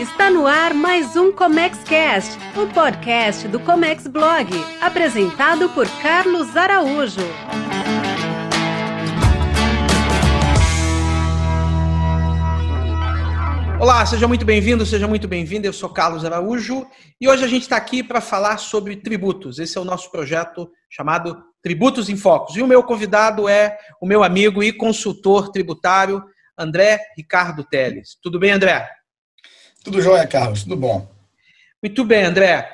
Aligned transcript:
Está 0.00 0.30
no 0.30 0.46
ar 0.46 0.72
mais 0.72 1.14
um 1.14 1.30
Comex 1.30 1.84
Cast, 1.84 2.34
o 2.56 2.66
podcast 2.72 3.46
do 3.46 3.60
Comex 3.60 4.06
Blog, 4.06 4.48
apresentado 4.80 5.68
por 5.68 5.86
Carlos 6.00 6.56
Araújo. 6.56 7.20
Olá, 13.78 14.06
seja 14.06 14.26
muito 14.26 14.42
bem-vindo, 14.42 14.86
seja 14.86 15.06
muito 15.06 15.28
bem-vinda. 15.28 15.66
Eu 15.66 15.72
sou 15.74 15.90
Carlos 15.90 16.24
Araújo 16.24 16.86
e 17.20 17.28
hoje 17.28 17.44
a 17.44 17.48
gente 17.48 17.64
está 17.64 17.76
aqui 17.76 18.02
para 18.02 18.22
falar 18.22 18.56
sobre 18.56 18.96
tributos. 18.96 19.58
Esse 19.58 19.76
é 19.76 19.80
o 19.82 19.84
nosso 19.84 20.10
projeto 20.10 20.72
chamado 20.88 21.44
Tributos 21.62 22.08
em 22.08 22.16
Focos. 22.16 22.56
E 22.56 22.62
o 22.62 22.66
meu 22.66 22.82
convidado 22.82 23.46
é 23.46 23.76
o 24.00 24.06
meu 24.06 24.24
amigo 24.24 24.62
e 24.62 24.72
consultor 24.72 25.50
tributário, 25.50 26.24
André 26.56 27.00
Ricardo 27.18 27.62
Teles. 27.64 28.16
Tudo 28.22 28.38
bem, 28.38 28.52
André? 28.52 28.88
Tudo 29.82 30.00
jóia, 30.02 30.26
Carlos, 30.26 30.62
tudo 30.62 30.76
bom. 30.76 31.08
Muito 31.82 32.04
bem, 32.04 32.24
André. 32.24 32.70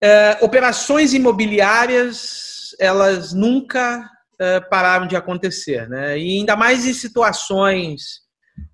É, 0.00 0.38
operações 0.40 1.12
imobiliárias, 1.12 2.76
elas 2.78 3.32
nunca 3.32 4.08
é, 4.40 4.60
pararam 4.60 5.06
de 5.06 5.16
acontecer, 5.16 5.88
né? 5.88 6.16
E 6.18 6.38
ainda 6.38 6.54
mais 6.54 6.86
em 6.86 6.94
situações 6.94 8.20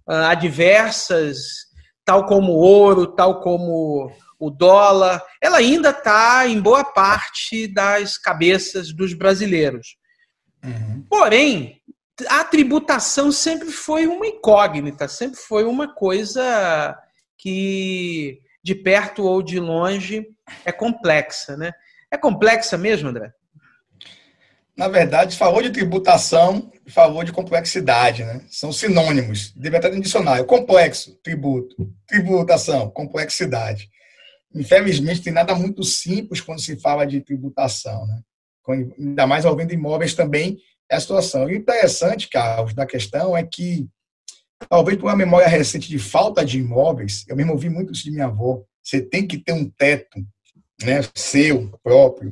uh, 0.06 0.26
adversas, 0.28 1.38
tal 2.04 2.26
como 2.26 2.52
o 2.52 2.56
ouro, 2.56 3.06
tal 3.06 3.40
como 3.40 4.12
o 4.38 4.50
dólar, 4.50 5.22
ela 5.40 5.58
ainda 5.58 5.88
está 5.90 6.46
em 6.46 6.60
boa 6.60 6.84
parte 6.84 7.66
das 7.66 8.18
cabeças 8.18 8.92
dos 8.92 9.14
brasileiros. 9.14 9.96
Uhum. 10.62 11.04
Porém, 11.08 11.80
a 12.28 12.44
tributação 12.44 13.32
sempre 13.32 13.70
foi 13.70 14.06
uma 14.06 14.26
incógnita, 14.26 15.08
sempre 15.08 15.40
foi 15.40 15.64
uma 15.64 15.94
coisa 15.94 16.94
que 17.36 18.40
de 18.62 18.74
perto 18.74 19.24
ou 19.24 19.42
de 19.42 19.60
longe 19.60 20.26
é 20.64 20.72
complexa, 20.72 21.56
né? 21.56 21.72
É 22.10 22.16
complexa 22.16 22.78
mesmo, 22.78 23.08
André? 23.08 23.32
Na 24.76 24.88
verdade, 24.88 25.36
falou 25.36 25.62
de 25.62 25.70
tributação 25.70 26.72
e 26.84 26.90
falou 26.90 27.22
de 27.22 27.32
complexidade, 27.32 28.24
né? 28.24 28.40
São 28.48 28.72
sinônimos. 28.72 29.52
Deve 29.54 29.76
estar 29.76 29.90
no 29.90 30.00
dicionário. 30.00 30.44
Complexo, 30.44 31.14
tributo. 31.22 31.92
Tributação, 32.06 32.90
complexidade. 32.90 33.88
Infelizmente, 34.52 35.22
tem 35.22 35.32
nada 35.32 35.54
muito 35.54 35.84
simples 35.84 36.40
quando 36.40 36.60
se 36.60 36.76
fala 36.76 37.06
de 37.06 37.20
tributação, 37.20 38.06
né? 38.06 38.20
Ainda 38.98 39.26
mais 39.26 39.44
envolvendo 39.44 39.74
imóveis 39.74 40.14
também 40.14 40.58
é 40.90 40.96
a 40.96 41.00
situação. 41.00 41.48
E 41.48 41.54
o 41.54 41.56
interessante, 41.56 42.28
Carlos, 42.28 42.74
da 42.74 42.86
questão 42.86 43.36
é 43.36 43.44
que, 43.44 43.88
talvez 44.68 44.98
por 44.98 45.06
uma 45.06 45.16
memória 45.16 45.48
recente 45.48 45.88
de 45.88 45.98
falta 45.98 46.44
de 46.44 46.58
imóveis, 46.58 47.24
eu 47.28 47.36
mesmo 47.36 47.52
ouvi 47.52 47.68
muito 47.68 47.92
isso 47.92 48.04
de 48.04 48.10
minha 48.10 48.26
avó, 48.26 48.62
você 48.82 49.00
tem 49.00 49.26
que 49.26 49.38
ter 49.38 49.52
um 49.52 49.68
teto 49.68 50.24
né, 50.82 51.00
seu, 51.14 51.70
próprio, 51.82 52.30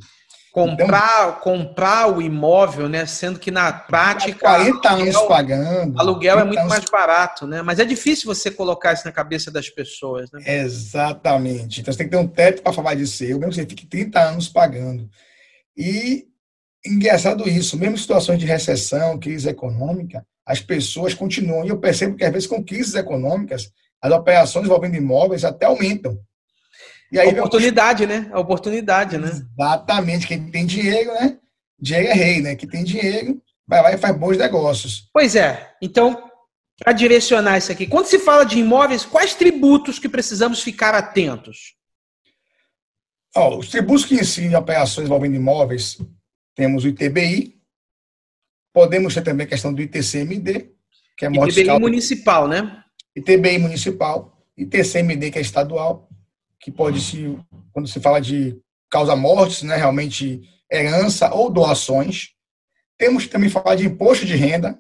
comprar, 0.53 1.29
então, 1.29 1.41
comprar 1.41 2.15
o 2.15 2.21
imóvel, 2.21 2.89
né? 2.89 3.07
Sendo 3.07 3.41
que 3.41 3.51
na 3.51 3.73
prática. 3.73 4.39
40 4.39 4.89
aluguel, 4.89 5.09
anos 5.09 5.29
pagando. 5.29 6.01
Aluguel 6.01 6.39
é 6.39 6.45
muito 6.45 6.59
anos... 6.59 6.71
mais 6.71 6.85
barato, 6.85 7.47
né? 7.47 7.63
Mas 7.63 7.79
é 7.79 7.85
difícil 7.85 8.33
você 8.33 8.51
colocar 8.51 8.93
isso 8.93 9.07
na 9.07 9.13
cabeça 9.13 9.51
das 9.51 9.71
pessoas, 9.71 10.31
né? 10.31 10.43
Exatamente. 10.47 11.81
Então 11.81 11.93
você 11.93 11.99
tem 11.99 12.07
que 12.07 12.13
ter 12.13 12.23
um 12.23 12.29
teto 12.29 12.63
para 12.63 12.73
falar 12.73 12.95
de 12.95 13.07
seu, 13.07 13.39
mesmo 13.39 13.51
que 13.51 13.55
você 13.57 13.67
fique 13.67 13.87
30 13.87 14.21
anos 14.21 14.49
pagando. 14.49 15.09
E 15.77 16.27
engraçado 16.85 17.49
isso, 17.49 17.79
mesmo 17.79 17.95
em 17.95 17.99
situações 17.99 18.39
de 18.39 18.45
recessão, 18.45 19.19
crise 19.19 19.49
econômica, 19.49 20.27
as 20.47 20.61
pessoas 20.61 21.15
continuam. 21.15 21.65
E 21.65 21.69
eu 21.69 21.79
percebo 21.79 22.17
que 22.17 22.25
às 22.25 22.33
vezes 22.33 22.49
com 22.49 22.65
crises 22.65 22.95
econômicas, 22.95 23.71
as 24.01 24.13
operações 24.13 24.67
envolvendo 24.67 24.97
imóveis 24.97 25.45
até 25.45 25.67
aumentam. 25.67 26.19
E 27.11 27.19
aí 27.19 27.29
a 27.29 27.33
oportunidade, 27.33 28.07
né? 28.07 28.31
A 28.33 28.41
oportunidade, 28.41 29.19
né? 29.19 29.29
Exatamente. 29.29 30.27
Quem 30.27 30.51
tem 30.51 30.67
dinheiro, 30.67 31.13
né? 31.13 31.39
Dinheiro 31.79 32.09
é 32.09 32.15
rei, 32.15 32.41
né? 32.41 32.57
Quem 32.57 32.69
tem 32.69 32.85
dinheiro 32.85 33.41
vai 33.67 33.83
lá 33.83 33.93
e 33.93 33.99
faz 33.99 34.17
bons 34.17 34.37
negócios. 34.37 35.09
Pois 35.13 35.37
é. 35.37 35.75
Então, 35.81 36.31
para 36.83 36.93
direcionar 36.93 37.59
isso 37.59 37.71
aqui, 37.71 37.87
quando 37.87 38.07
se 38.07 38.19
fala 38.19 38.45
de 38.45 38.59
imóveis, 38.59 39.05
quais 39.05 39.35
tributos 39.35 39.99
que 39.99 40.09
precisamos 40.09 40.63
ficar 40.63 40.95
atentos? 40.95 41.75
Oh, 43.35 43.59
os 43.59 43.69
tributos 43.69 44.05
que 44.05 44.15
incidem 44.15 44.51
em 44.51 44.57
operações 44.57 45.07
envolvendo 45.07 45.37
imóveis, 45.37 45.99
temos 46.55 46.85
o 46.85 46.89
ITBI, 46.89 47.62
podemos 48.73 49.15
ter 49.15 49.23
também 49.23 49.47
a 49.47 49.49
questão 49.49 49.73
do 49.73 49.83
ITCMD, 49.83 50.71
que 51.17 51.27
é 51.27 51.29
ITBI 51.29 51.79
municipal, 51.79 52.49
né? 52.49 52.83
ITBI 53.15 53.59
municipal, 53.59 54.43
ITCMD, 54.57 55.31
que 55.31 55.39
é 55.39 55.43
estadual, 55.43 56.09
que 56.61 56.71
pode 56.71 57.01
se, 57.01 57.39
quando 57.73 57.89
se 57.89 58.01
fala 58.01 58.21
de 58.21 58.59
causa-mortes, 58.91 59.63
né, 59.63 59.77
realmente 59.77 60.43
herança 60.71 61.33
ou 61.35 61.51
doações. 61.51 62.31
Temos 62.99 63.25
que 63.25 63.31
também 63.31 63.51
falar 63.51 63.75
de 63.75 63.87
imposto 63.87 64.25
de 64.25 64.37
renda. 64.37 64.79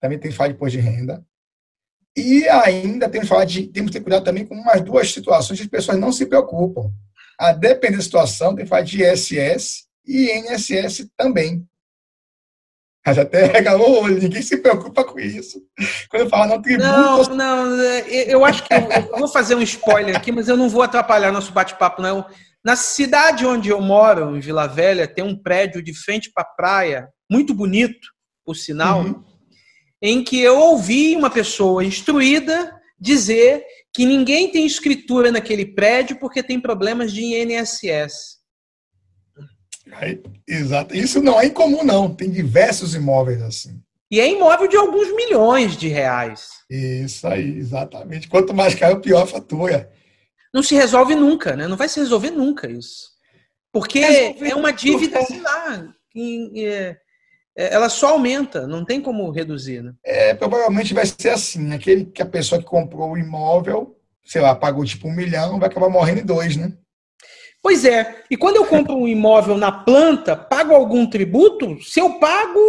Também 0.00 0.18
tem 0.18 0.30
que 0.30 0.36
falar 0.36 0.48
de 0.48 0.54
imposto 0.54 0.78
de 0.78 0.84
renda. 0.84 1.24
E 2.16 2.48
ainda 2.48 3.08
temos 3.08 3.28
que 3.28 3.34
falar 3.34 3.44
de. 3.44 3.66
Temos 3.68 3.90
que 3.90 3.98
ter 3.98 4.02
cuidado 4.02 4.24
também 4.24 4.46
com 4.46 4.54
umas 4.54 4.80
duas 4.80 5.12
situações 5.12 5.58
que 5.58 5.64
as 5.64 5.70
pessoas 5.70 5.98
não 5.98 6.10
se 6.10 6.26
preocupam. 6.26 6.90
A 7.38 7.52
depender 7.52 7.98
da 7.98 8.02
situação, 8.02 8.54
tem 8.54 8.64
que 8.64 8.68
falar 8.70 8.82
de 8.82 9.02
ISS 9.02 9.86
e 10.06 10.30
INSS 10.32 11.08
também. 11.16 11.66
Mas 13.06 13.18
até 13.18 13.46
regalou 13.46 14.08
ninguém 14.08 14.42
se 14.42 14.56
preocupa 14.56 15.04
com 15.04 15.18
isso. 15.20 15.62
Quando 16.10 16.22
eu 16.22 16.28
falo 16.28 16.48
não 16.48 16.60
tributo. 16.60 16.88
Não, 16.88 17.24
não, 17.24 17.76
eu 18.10 18.44
acho 18.44 18.64
que 18.64 18.74
eu, 18.74 18.78
eu, 18.78 19.18
vou 19.18 19.28
fazer 19.28 19.54
um 19.54 19.62
spoiler 19.62 20.16
aqui, 20.16 20.32
mas 20.32 20.48
eu 20.48 20.56
não 20.56 20.68
vou 20.68 20.82
atrapalhar 20.82 21.30
nosso 21.30 21.52
bate-papo, 21.52 22.02
não. 22.02 22.26
Na 22.64 22.74
cidade 22.74 23.46
onde 23.46 23.68
eu 23.68 23.80
moro, 23.80 24.36
em 24.36 24.40
Vila 24.40 24.66
Velha, 24.66 25.06
tem 25.06 25.22
um 25.22 25.40
prédio 25.40 25.80
de 25.80 25.94
frente 25.94 26.32
para 26.34 26.42
a 26.42 26.46
praia, 26.46 27.08
muito 27.30 27.54
bonito, 27.54 28.08
por 28.44 28.56
sinal, 28.56 29.02
uhum. 29.02 29.22
em 30.02 30.24
que 30.24 30.40
eu 30.40 30.58
ouvi 30.58 31.14
uma 31.14 31.30
pessoa 31.30 31.84
instruída 31.84 32.74
dizer 32.98 33.64
que 33.94 34.04
ninguém 34.04 34.50
tem 34.50 34.66
escritura 34.66 35.30
naquele 35.30 35.64
prédio 35.64 36.18
porque 36.18 36.42
tem 36.42 36.58
problemas 36.58 37.12
de 37.12 37.22
INSS. 37.22 38.35
Aí, 39.92 40.22
exato. 40.46 40.94
Isso 40.96 41.22
não 41.22 41.40
é 41.40 41.46
incomum, 41.46 41.84
não. 41.84 42.14
Tem 42.14 42.30
diversos 42.30 42.94
imóveis 42.94 43.42
assim. 43.42 43.80
E 44.10 44.20
é 44.20 44.30
imóvel 44.30 44.68
de 44.68 44.76
alguns 44.76 45.14
milhões 45.14 45.76
de 45.76 45.88
reais. 45.88 46.48
Isso 46.70 47.26
aí, 47.26 47.58
exatamente. 47.58 48.28
Quanto 48.28 48.54
mais 48.54 48.74
caro, 48.74 49.00
pior 49.00 49.22
a 49.22 49.26
fatura. 49.26 49.90
Não 50.54 50.62
se 50.62 50.74
resolve 50.74 51.14
nunca, 51.14 51.56
né? 51.56 51.66
Não 51.66 51.76
vai 51.76 51.88
se 51.88 52.00
resolver 52.00 52.30
nunca 52.30 52.70
isso. 52.70 53.16
Porque 53.72 53.98
Resolver 54.00 54.48
é 54.48 54.54
uma 54.54 54.72
dívida, 54.72 55.22
sei 55.22 55.40
lá, 55.40 55.86
é, 56.16 56.96
é, 57.56 57.74
ela 57.74 57.88
só 57.90 58.10
aumenta, 58.10 58.66
não 58.66 58.84
tem 58.84 59.00
como 59.00 59.30
reduzir, 59.30 59.82
né? 59.82 59.92
É, 60.04 60.34
provavelmente 60.34 60.94
vai 60.94 61.04
ser 61.04 61.30
assim. 61.30 61.74
Aquele 61.74 62.06
que 62.06 62.22
a 62.22 62.26
pessoa 62.26 62.60
que 62.60 62.66
comprou 62.66 63.10
o 63.10 63.18
imóvel, 63.18 63.98
sei 64.24 64.40
lá, 64.40 64.54
pagou 64.54 64.84
tipo 64.84 65.08
um 65.08 65.14
milhão, 65.14 65.58
vai 65.58 65.68
acabar 65.68 65.90
morrendo 65.90 66.20
em 66.20 66.24
dois, 66.24 66.56
né? 66.56 66.72
Pois 67.66 67.84
é. 67.84 68.22
E 68.30 68.36
quando 68.36 68.54
eu 68.54 68.64
compro 68.64 68.94
um 68.94 69.08
imóvel 69.08 69.58
na 69.58 69.72
planta, 69.72 70.36
pago 70.36 70.72
algum 70.72 71.04
tributo? 71.04 71.82
Se 71.82 71.98
eu 71.98 72.16
pago, 72.20 72.60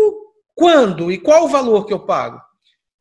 quando? 0.56 1.12
E 1.12 1.20
qual 1.20 1.46
o 1.46 1.48
valor 1.48 1.86
que 1.86 1.94
eu 1.94 2.00
pago? 2.00 2.42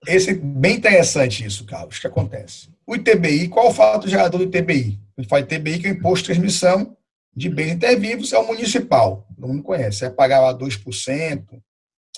Esse 0.06 0.32
é 0.32 0.34
bem 0.34 0.76
interessante 0.76 1.42
isso, 1.46 1.64
Carlos, 1.64 1.98
que 1.98 2.06
acontece. 2.06 2.68
O 2.86 2.94
ITBI, 2.94 3.48
qual 3.48 3.68
o 3.68 3.72
fato 3.72 4.10
gerador 4.10 4.40
do 4.40 4.44
ITBI? 4.44 5.00
Gente 5.16 5.26
fala 5.26 5.40
ITBI, 5.40 5.78
que 5.78 5.86
é 5.86 5.90
o 5.90 5.94
Imposto 5.94 6.26
de 6.26 6.34
Transmissão 6.34 6.94
de 7.34 7.48
Bens 7.48 7.72
Intervivos, 7.72 8.30
é 8.34 8.38
o 8.38 8.46
municipal. 8.46 9.26
Todo 9.34 9.48
mundo 9.48 9.62
conhece. 9.62 10.04
É 10.04 10.10
pagar 10.10 10.40
lá 10.40 10.52
2%, 10.54 11.44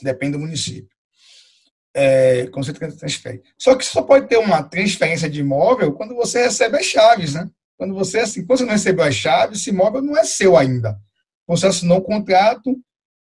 depende 0.03 0.33
do 0.33 0.41
município. 0.41 0.91
É, 1.95 2.49
quando 2.49 2.67
você 2.67 2.73
transfere. 2.73 3.45
Só 3.57 3.77
que 3.77 3.85
só 3.85 4.03
pode 4.03 4.27
ter 4.27 4.39
uma 4.39 4.61
transferência 4.61 5.31
de 5.31 5.39
imóvel 5.39 5.93
quando 5.93 6.17
você 6.17 6.43
recebe 6.43 6.79
as 6.79 6.85
chaves, 6.85 7.35
né? 7.35 7.49
Quando 7.79 7.95
você, 7.95 8.19
assim, 8.19 8.45
quando 8.45 8.59
você 8.59 8.65
não 8.65 8.73
recebeu 8.73 9.05
as 9.05 9.15
chaves, 9.15 9.61
esse 9.61 9.71
imóvel 9.71 10.03
não 10.03 10.19
é 10.19 10.25
seu 10.25 10.57
ainda. 10.57 11.01
Você 11.47 11.67
assinou 11.69 11.99
um 11.99 12.03
contrato 12.03 12.77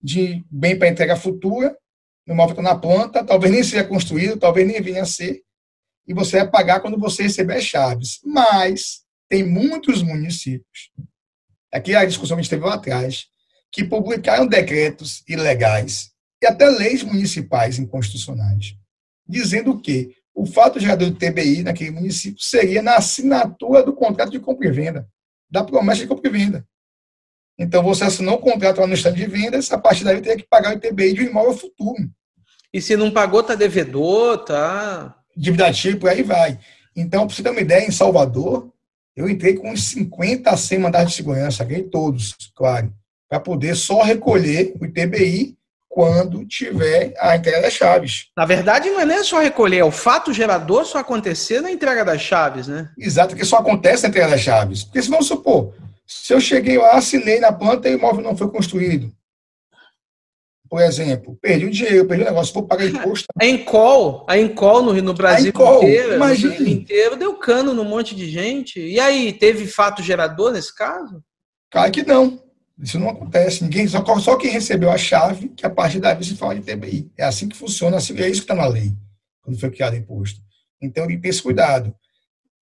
de 0.00 0.44
bem 0.50 0.78
para 0.78 0.88
entrega 0.88 1.16
futura, 1.16 1.76
o 2.28 2.32
imóvel 2.32 2.52
está 2.52 2.62
na 2.62 2.78
planta, 2.78 3.24
talvez 3.24 3.52
nem 3.52 3.64
seja 3.64 3.82
construído, 3.82 4.38
talvez 4.38 4.66
nem 4.66 4.80
venha 4.80 5.02
a 5.02 5.06
ser, 5.06 5.42
e 6.06 6.12
você 6.12 6.38
vai 6.40 6.50
pagar 6.50 6.80
quando 6.80 6.98
você 6.98 7.22
receber 7.22 7.56
as 7.56 7.64
chaves. 7.64 8.20
Mas 8.24 9.02
tem 9.28 9.42
muitos 9.42 10.02
municípios, 10.02 10.90
aqui 11.72 11.94
a 11.94 12.04
discussão 12.04 12.36
que 12.36 12.40
a 12.40 12.42
gente 12.42 12.50
teve 12.50 12.66
lá 12.66 12.74
atrás, 12.74 13.26
que 13.72 13.82
publicaram 13.82 14.46
decretos 14.46 15.24
ilegais 15.26 16.12
e 16.42 16.46
até 16.46 16.68
leis 16.68 17.02
municipais 17.02 17.78
inconstitucionais, 17.78 18.76
dizendo 19.26 19.80
que 19.80 20.14
o 20.34 20.46
fato 20.46 20.80
gerador 20.80 21.10
do 21.10 21.16
TBI 21.16 21.62
naquele 21.62 21.90
município 21.90 22.42
seria 22.42 22.82
na 22.82 22.96
assinatura 22.96 23.82
do 23.82 23.92
contrato 23.92 24.30
de 24.30 24.40
compra 24.40 24.66
e 24.66 24.70
venda, 24.70 25.08
da 25.50 25.62
promessa 25.62 26.00
de 26.00 26.06
compra 26.06 26.28
e 26.28 26.32
venda. 26.32 26.66
Então, 27.58 27.82
você 27.82 28.04
assinou 28.04 28.36
o 28.36 28.38
contrato 28.38 28.80
lá 28.80 28.86
no 28.86 28.94
estande 28.94 29.20
de 29.20 29.26
vendas, 29.26 29.70
a 29.70 29.78
partir 29.78 30.04
daí 30.04 30.20
teria 30.20 30.38
que 30.38 30.48
pagar 30.48 30.74
o 30.74 30.76
ITBI 30.76 31.12
de 31.12 31.22
um 31.22 31.26
imóvel 31.26 31.56
futuro. 31.56 32.10
E 32.72 32.80
se 32.80 32.96
não 32.96 33.10
pagou, 33.10 33.42
tá 33.42 33.54
devedor, 33.54 34.38
tá. 34.38 35.14
Dívida 35.36 35.70
tipo, 35.72 36.06
aí 36.06 36.22
vai. 36.22 36.58
Então, 36.96 37.26
para 37.26 37.36
você 37.36 37.42
ter 37.42 37.50
uma 37.50 37.60
ideia, 37.60 37.86
em 37.86 37.90
Salvador, 37.90 38.72
eu 39.14 39.28
entrei 39.28 39.54
com 39.54 39.70
uns 39.70 39.84
50 39.84 40.50
a 40.50 40.56
100 40.56 40.78
mandados 40.78 41.10
de 41.10 41.16
segurança, 41.16 41.64
ganhei 41.64 41.84
todos, 41.84 42.34
claro, 42.56 42.92
para 43.28 43.38
poder 43.38 43.76
só 43.76 44.02
recolher 44.02 44.74
o 44.80 44.86
ITBI 44.86 45.56
quando 45.92 46.46
tiver 46.46 47.12
a 47.20 47.36
entrega 47.36 47.60
das 47.60 47.74
chaves. 47.74 48.28
Na 48.34 48.46
verdade, 48.46 48.88
não 48.88 48.98
é 48.98 49.04
nem 49.04 49.22
só 49.22 49.38
recolher, 49.38 49.76
é 49.76 49.84
o 49.84 49.90
fato 49.90 50.32
gerador 50.32 50.86
só 50.86 50.96
acontecer 50.96 51.60
na 51.60 51.70
entrega 51.70 52.02
das 52.02 52.22
chaves, 52.22 52.66
né? 52.66 52.88
Exato, 52.96 53.36
que 53.36 53.44
só 53.44 53.58
acontece 53.58 54.02
na 54.02 54.08
entrega 54.08 54.30
das 54.30 54.40
chaves. 54.40 54.84
Porque 54.84 55.02
se 55.02 55.10
vamos 55.10 55.26
supor, 55.26 55.74
se 56.06 56.32
eu 56.32 56.40
cheguei 56.40 56.78
lá, 56.78 56.92
assinei 56.92 57.40
na 57.40 57.52
planta 57.52 57.90
e 57.90 57.94
o 57.94 57.98
imóvel 57.98 58.24
não 58.24 58.34
foi 58.34 58.48
construído, 58.48 59.12
por 60.66 60.80
exemplo, 60.80 61.36
perdi 61.42 61.66
o 61.66 61.70
dinheiro, 61.70 62.06
perdi 62.06 62.22
o 62.22 62.26
negócio, 62.26 62.54
vou 62.54 62.66
pagar 62.66 62.86
imposto. 62.86 63.26
A 63.38 63.44
Encol, 63.44 64.24
a 64.26 64.38
Encol 64.38 64.82
no, 64.82 64.94
no 64.94 65.12
Brasil 65.12 65.50
Encol, 65.50 65.82
inteiro, 65.82 66.14
imagine. 66.14 66.58
no 66.58 66.68
inteiro, 66.68 67.16
deu 67.16 67.34
cano 67.34 67.74
num 67.74 67.84
monte 67.84 68.16
de 68.16 68.30
gente. 68.30 68.80
E 68.80 68.98
aí, 68.98 69.30
teve 69.34 69.66
fato 69.66 70.02
gerador 70.02 70.52
nesse 70.52 70.74
caso? 70.74 71.22
Claro 71.70 71.92
que 71.92 72.02
não. 72.02 72.41
Isso 72.78 72.98
não 72.98 73.10
acontece. 73.10 73.62
Ninguém, 73.62 73.86
só, 73.86 74.04
só 74.18 74.36
quem 74.36 74.50
recebeu 74.50 74.90
a 74.90 74.98
chave, 74.98 75.48
que 75.50 75.66
a 75.66 75.70
partir 75.70 76.00
daí 76.00 76.22
se 76.24 76.36
fala 76.36 76.54
de 76.54 76.62
TBI. 76.62 77.10
É 77.16 77.24
assim 77.24 77.48
que 77.48 77.56
funciona, 77.56 77.96
assim, 77.96 78.16
é 78.18 78.28
isso 78.28 78.40
que 78.40 78.52
está 78.52 78.54
na 78.54 78.66
lei, 78.66 78.92
quando 79.42 79.58
foi 79.58 79.70
criado 79.70 79.94
o 79.94 79.96
imposto. 79.96 80.40
Então, 80.80 81.06
tem 81.06 81.20
esse 81.24 81.42
cuidado. 81.42 81.94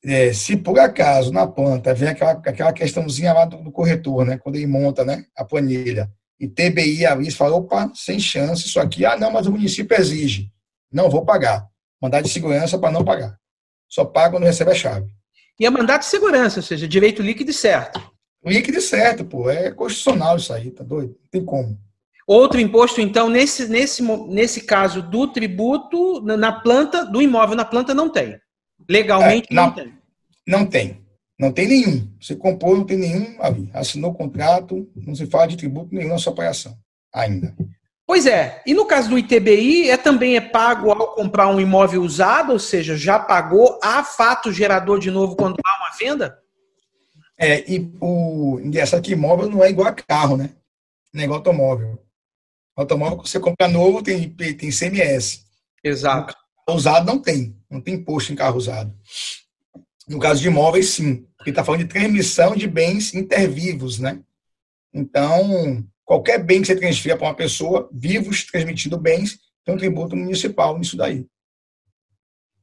É, 0.02 0.32
se 0.32 0.56
por 0.56 0.78
acaso 0.78 1.32
na 1.32 1.46
planta 1.46 1.92
vem 1.94 2.08
aquela, 2.08 2.32
aquela 2.32 2.72
questãozinha 2.72 3.32
lá 3.32 3.44
do, 3.44 3.62
do 3.62 3.70
corretor, 3.70 4.24
né, 4.24 4.38
quando 4.38 4.56
ele 4.56 4.66
monta 4.66 5.04
né, 5.04 5.24
a 5.36 5.44
planilha, 5.44 6.10
e 6.38 6.48
TBI 6.48 7.04
ali, 7.04 7.30
fala, 7.30 7.56
opa, 7.56 7.92
sem 7.94 8.18
chance, 8.18 8.66
isso 8.66 8.80
aqui, 8.80 9.04
ah, 9.04 9.16
não, 9.16 9.30
mas 9.30 9.46
o 9.46 9.52
município 9.52 9.94
exige. 9.98 10.50
Não 10.90 11.10
vou 11.10 11.22
pagar. 11.22 11.68
Mandar 12.00 12.22
de 12.22 12.30
segurança 12.30 12.78
para 12.78 12.90
não 12.90 13.04
pagar. 13.04 13.38
Só 13.86 14.06
paga 14.06 14.30
quando 14.30 14.44
recebe 14.44 14.70
a 14.70 14.74
chave. 14.74 15.06
E 15.58 15.66
é 15.66 15.70
mandado 15.70 16.00
de 16.00 16.06
segurança, 16.06 16.60
ou 16.60 16.62
seja, 16.62 16.88
direito 16.88 17.20
líquido 17.20 17.50
e 17.50 17.54
certo. 17.54 18.00
Líquido 18.44 18.80
certo, 18.80 19.24
pô. 19.24 19.50
É 19.50 19.70
constitucional 19.70 20.36
isso 20.36 20.52
aí, 20.52 20.70
tá 20.70 20.82
doido? 20.82 21.10
Não 21.10 21.28
tem 21.30 21.44
como. 21.44 21.78
Outro 22.26 22.60
imposto, 22.60 23.00
então, 23.00 23.28
nesse, 23.28 23.68
nesse, 23.68 24.02
nesse 24.28 24.62
caso 24.62 25.02
do 25.02 25.26
tributo, 25.26 26.20
na 26.20 26.52
planta, 26.52 27.04
do 27.04 27.20
imóvel 27.20 27.56
na 27.56 27.64
planta, 27.64 27.92
não 27.92 28.08
tem. 28.08 28.38
Legalmente 28.88 29.48
é, 29.50 29.54
não 29.54 29.72
tem. 29.72 29.94
Não 30.46 30.66
tem. 30.66 31.00
Não 31.38 31.52
tem 31.52 31.66
nenhum. 31.66 32.08
Você 32.20 32.36
comprou, 32.36 32.76
não 32.76 32.84
tem 32.84 32.98
nenhum 32.98 33.36
ali. 33.40 33.70
Assinou 33.72 34.10
o 34.12 34.14
contrato, 34.14 34.88
não 34.94 35.14
se 35.14 35.26
fala 35.26 35.48
de 35.48 35.56
tributo 35.56 35.94
nenhum 35.94 36.10
na 36.10 36.18
sua 36.18 36.34
ainda. 37.12 37.54
Pois 38.06 38.26
é. 38.26 38.62
E 38.66 38.74
no 38.74 38.86
caso 38.86 39.08
do 39.08 39.18
ITBI, 39.18 39.88
é 39.88 39.96
também 39.96 40.36
é 40.36 40.40
pago 40.40 40.90
ao 40.90 41.14
comprar 41.14 41.48
um 41.48 41.60
imóvel 41.60 42.02
usado, 42.02 42.52
ou 42.52 42.58
seja, 42.58 42.96
já 42.96 43.18
pagou 43.18 43.78
a 43.82 44.04
fato 44.04 44.52
gerador 44.52 44.98
de 44.98 45.10
novo 45.10 45.34
quando 45.34 45.56
há 45.64 45.78
uma 45.78 45.96
venda? 45.98 46.38
É, 47.42 47.64
e 47.66 47.90
o 47.98 48.60
engraçado 48.62 49.02
que 49.02 49.12
imóvel 49.12 49.48
não 49.48 49.64
é 49.64 49.70
igual 49.70 49.88
a 49.88 49.94
carro, 49.94 50.36
né? 50.36 50.50
Não 51.10 51.22
é 51.22 51.24
igual 51.24 51.38
automóvel. 51.38 51.98
Automóvel, 52.76 53.18
que 53.18 53.30
você 53.30 53.40
compra 53.40 53.66
novo, 53.66 54.02
tem, 54.02 54.28
tem 54.28 54.70
CMS. 54.70 55.46
Exato. 55.82 56.36
Usado 56.68 57.06
não 57.06 57.18
tem. 57.18 57.56
Não 57.70 57.80
tem 57.80 57.94
imposto 57.94 58.30
em 58.30 58.36
carro 58.36 58.58
usado. 58.58 58.94
No 60.06 60.18
caso 60.18 60.42
de 60.42 60.48
imóveis, 60.48 60.90
sim, 60.90 61.26
porque 61.38 61.48
está 61.48 61.64
falando 61.64 61.82
de 61.82 61.88
transmissão 61.88 62.54
de 62.54 62.66
bens 62.66 63.14
intervivos, 63.14 63.98
né? 63.98 64.20
Então, 64.92 65.82
qualquer 66.04 66.44
bem 66.44 66.60
que 66.60 66.66
você 66.66 66.76
transfira 66.76 67.16
para 67.16 67.28
uma 67.28 67.34
pessoa, 67.34 67.88
vivos 67.90 68.44
transmitindo 68.44 68.98
bens, 68.98 69.38
tem 69.64 69.74
um 69.74 69.78
tributo 69.78 70.14
municipal 70.14 70.78
nisso 70.78 70.96
daí. 70.96 71.24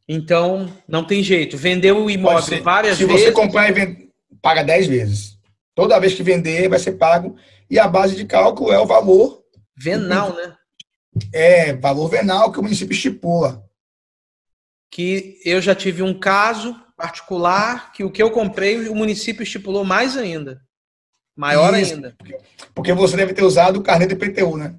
Então, 0.07 0.71
não 0.87 1.03
tem 1.03 1.23
jeito. 1.23 1.57
Vendeu 1.57 2.03
o 2.03 2.11
imóvel 2.11 2.61
várias 2.61 2.97
se 2.97 3.05
vezes. 3.05 3.21
Se 3.21 3.27
você 3.27 3.31
comprar 3.31 3.69
e 3.69 3.73
vende, 3.73 4.06
paga 4.41 4.63
10 4.63 4.87
vezes. 4.87 5.37
Toda 5.75 5.99
vez 5.99 6.13
que 6.13 6.23
vender, 6.23 6.69
vai 6.69 6.79
ser 6.79 6.93
pago. 6.93 7.35
E 7.69 7.77
a 7.77 7.87
base 7.87 8.15
de 8.15 8.25
cálculo 8.25 8.71
é 8.71 8.79
o 8.79 8.85
valor. 8.85 9.43
Venal, 9.77 10.33
né? 10.33 10.55
É, 11.33 11.73
valor 11.73 12.07
venal 12.09 12.51
que 12.51 12.59
o 12.59 12.63
município 12.63 12.93
estipula. 12.93 13.63
Que 14.91 15.39
eu 15.45 15.61
já 15.61 15.75
tive 15.75 16.01
um 16.01 16.17
caso 16.17 16.75
particular 16.95 17.91
que 17.91 18.03
o 18.03 18.09
que 18.09 18.21
eu 18.21 18.31
comprei 18.31 18.89
o 18.89 18.95
município 18.95 19.43
estipulou 19.43 19.83
mais 19.83 20.17
ainda. 20.17 20.61
Maior 21.35 21.77
Isso, 21.77 21.93
ainda. 21.93 22.15
Porque 22.73 22.91
você 22.93 23.15
deve 23.15 23.33
ter 23.33 23.43
usado 23.43 23.77
o 23.77 23.83
carnê 23.83 24.07
do 24.07 24.13
IPTU, 24.13 24.57
né? 24.57 24.75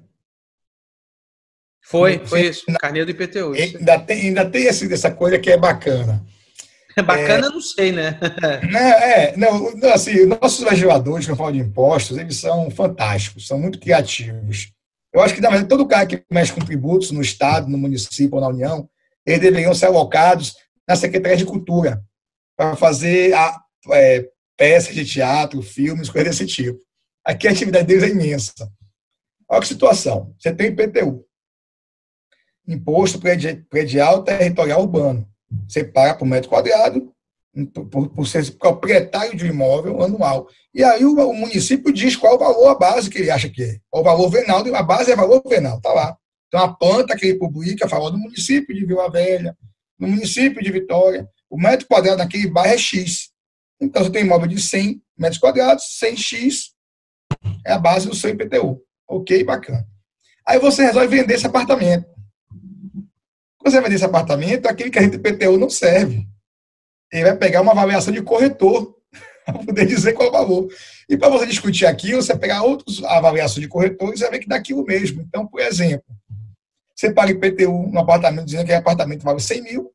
Foi, 1.81 2.19
foi 2.19 2.41
isso, 2.41 2.65
carnê 2.79 3.03
do 3.03 3.11
IPTU. 3.11 3.53
Ainda 3.53 3.97
tem, 3.99 4.27
ainda 4.27 4.47
tem 4.47 4.67
essa 4.67 5.09
coisa 5.09 5.39
que 5.39 5.49
é 5.49 5.57
bacana. 5.57 6.23
É 6.95 7.01
bacana, 7.03 7.47
é, 7.47 7.49
não 7.49 7.61
sei, 7.61 7.91
né? 7.91 8.19
né 8.71 8.89
é, 9.31 9.37
não, 9.37 9.71
assim, 9.93 10.25
nossos 10.25 10.63
legisladores, 10.63 11.27
eu 11.27 11.35
falo 11.35 11.51
de 11.51 11.59
impostos, 11.59 12.17
eles 12.17 12.37
são 12.37 12.69
fantásticos, 12.71 13.47
são 13.47 13.59
muito 13.59 13.79
criativos. 13.79 14.71
Eu 15.13 15.21
acho 15.21 15.33
que, 15.33 15.41
na 15.41 15.49
verdade, 15.49 15.69
todo 15.69 15.87
cara 15.87 16.05
que 16.05 16.23
mexe 16.31 16.53
com 16.53 16.61
tributos 16.61 17.11
no 17.11 17.21
Estado, 17.21 17.67
no 17.67 17.77
município 17.77 18.35
ou 18.35 18.41
na 18.41 18.47
União, 18.47 18.89
eles 19.25 19.41
deveriam 19.41 19.73
ser 19.73 19.87
alocados 19.87 20.55
na 20.87 20.95
Secretaria 20.95 21.37
de 21.37 21.45
Cultura 21.45 22.03
para 22.55 22.75
fazer 22.75 23.33
a, 23.33 23.59
é, 23.91 24.29
peças 24.57 24.93
de 24.93 25.05
teatro, 25.05 25.61
filmes, 25.61 26.09
coisas 26.09 26.37
desse 26.37 26.45
tipo. 26.45 26.79
Aqui 27.25 27.47
a 27.47 27.51
atividade 27.51 27.87
deles 27.87 28.03
é 28.03 28.09
imensa. 28.09 28.69
Olha 29.47 29.61
que 29.61 29.67
situação. 29.67 30.35
Você 30.37 30.53
tem 30.53 30.67
IPTU, 30.67 31.25
Imposto 32.67 33.19
Predial 33.69 34.23
Territorial 34.23 34.81
Urbano. 34.81 35.27
Você 35.67 35.83
paga 35.83 36.15
por 36.15 36.25
metro 36.25 36.49
quadrado, 36.49 37.13
por, 37.91 38.09
por 38.09 38.27
ser 38.27 38.51
proprietário 38.57 39.35
de 39.35 39.45
um 39.45 39.49
imóvel 39.49 40.01
anual. 40.01 40.47
E 40.73 40.83
aí 40.83 41.03
o, 41.03 41.13
o, 41.13 41.33
município 41.33 41.91
diz 41.91 42.15
qual 42.15 42.35
o 42.35 42.39
valor, 42.39 42.67
a 42.67 42.75
base 42.75 43.09
que 43.09 43.17
ele 43.17 43.31
acha 43.31 43.49
que 43.49 43.63
é. 43.63 43.77
O 43.91 44.03
valor 44.03 44.29
venal, 44.29 44.63
a 44.73 44.83
base 44.83 45.11
é 45.11 45.15
valor 45.15 45.41
venal, 45.47 45.77
está 45.77 45.91
lá. 45.91 46.15
Então 46.47 46.61
a 46.61 46.73
planta 46.73 47.15
que 47.15 47.25
ele 47.25 47.39
publica 47.39 47.85
a 47.85 47.89
favor 47.89 48.11
do 48.11 48.17
município 48.17 48.75
de 48.75 48.85
Vila 48.85 49.09
Velha, 49.09 49.55
no 49.99 50.07
município 50.07 50.63
de 50.63 50.71
Vitória, 50.71 51.27
o 51.49 51.57
metro 51.57 51.87
quadrado 51.87 52.17
naquele 52.17 52.47
bairro 52.47 52.73
é 52.73 52.77
X. 52.77 53.29
Então, 53.81 54.03
você 54.03 54.11
tem 54.11 54.23
imóvel 54.23 54.47
de 54.47 54.61
100 54.61 55.01
metros 55.17 55.39
quadrados, 55.39 55.83
100X 56.01 56.71
é 57.65 57.73
a 57.73 57.79
base 57.79 58.07
do 58.07 58.15
seu 58.15 58.29
IPTU. 58.29 58.81
Ok, 59.07 59.43
bacana. 59.43 59.85
Aí 60.45 60.59
você 60.59 60.83
resolve 60.83 61.07
vender 61.07 61.35
esse 61.35 61.47
apartamento. 61.47 62.05
Quando 63.59 63.73
você 63.73 63.81
vender 63.81 63.95
esse 63.95 64.05
apartamento, 64.05 64.67
aquele 64.67 64.89
que 64.89 64.97
a 64.97 65.01
gente 65.01 65.17
IPTU 65.17 65.57
não 65.57 65.69
serve. 65.69 66.25
Ele 67.11 67.23
vai 67.23 67.37
pegar 67.37 67.61
uma 67.61 67.71
avaliação 67.71 68.13
de 68.13 68.21
corretor 68.21 68.95
para 69.45 69.59
poder 69.59 69.85
dizer 69.85 70.13
qual 70.13 70.27
é 70.27 70.29
o 70.29 70.33
valor. 70.33 70.67
E 71.07 71.17
para 71.17 71.29
você 71.29 71.45
discutir 71.45 71.85
aquilo, 71.85 72.21
você 72.21 72.35
pegar 72.37 72.63
outras 72.63 73.03
avaliações 73.03 73.61
de 73.61 73.67
corretores 73.67 74.21
e 74.21 74.23
vai 74.23 74.31
ver 74.31 74.39
que 74.39 74.47
dá 74.47 74.55
aquilo 74.55 74.83
mesmo. 74.83 75.21
Então, 75.21 75.45
por 75.45 75.59
exemplo, 75.59 76.05
você 76.95 77.11
paga 77.11 77.31
IPTU 77.31 77.87
no 77.91 77.99
apartamento 77.99 78.45
dizendo 78.45 78.65
que 78.65 78.71
o 78.71 78.77
apartamento 78.77 79.23
vale 79.23 79.39
100 79.39 79.61
mil, 79.61 79.93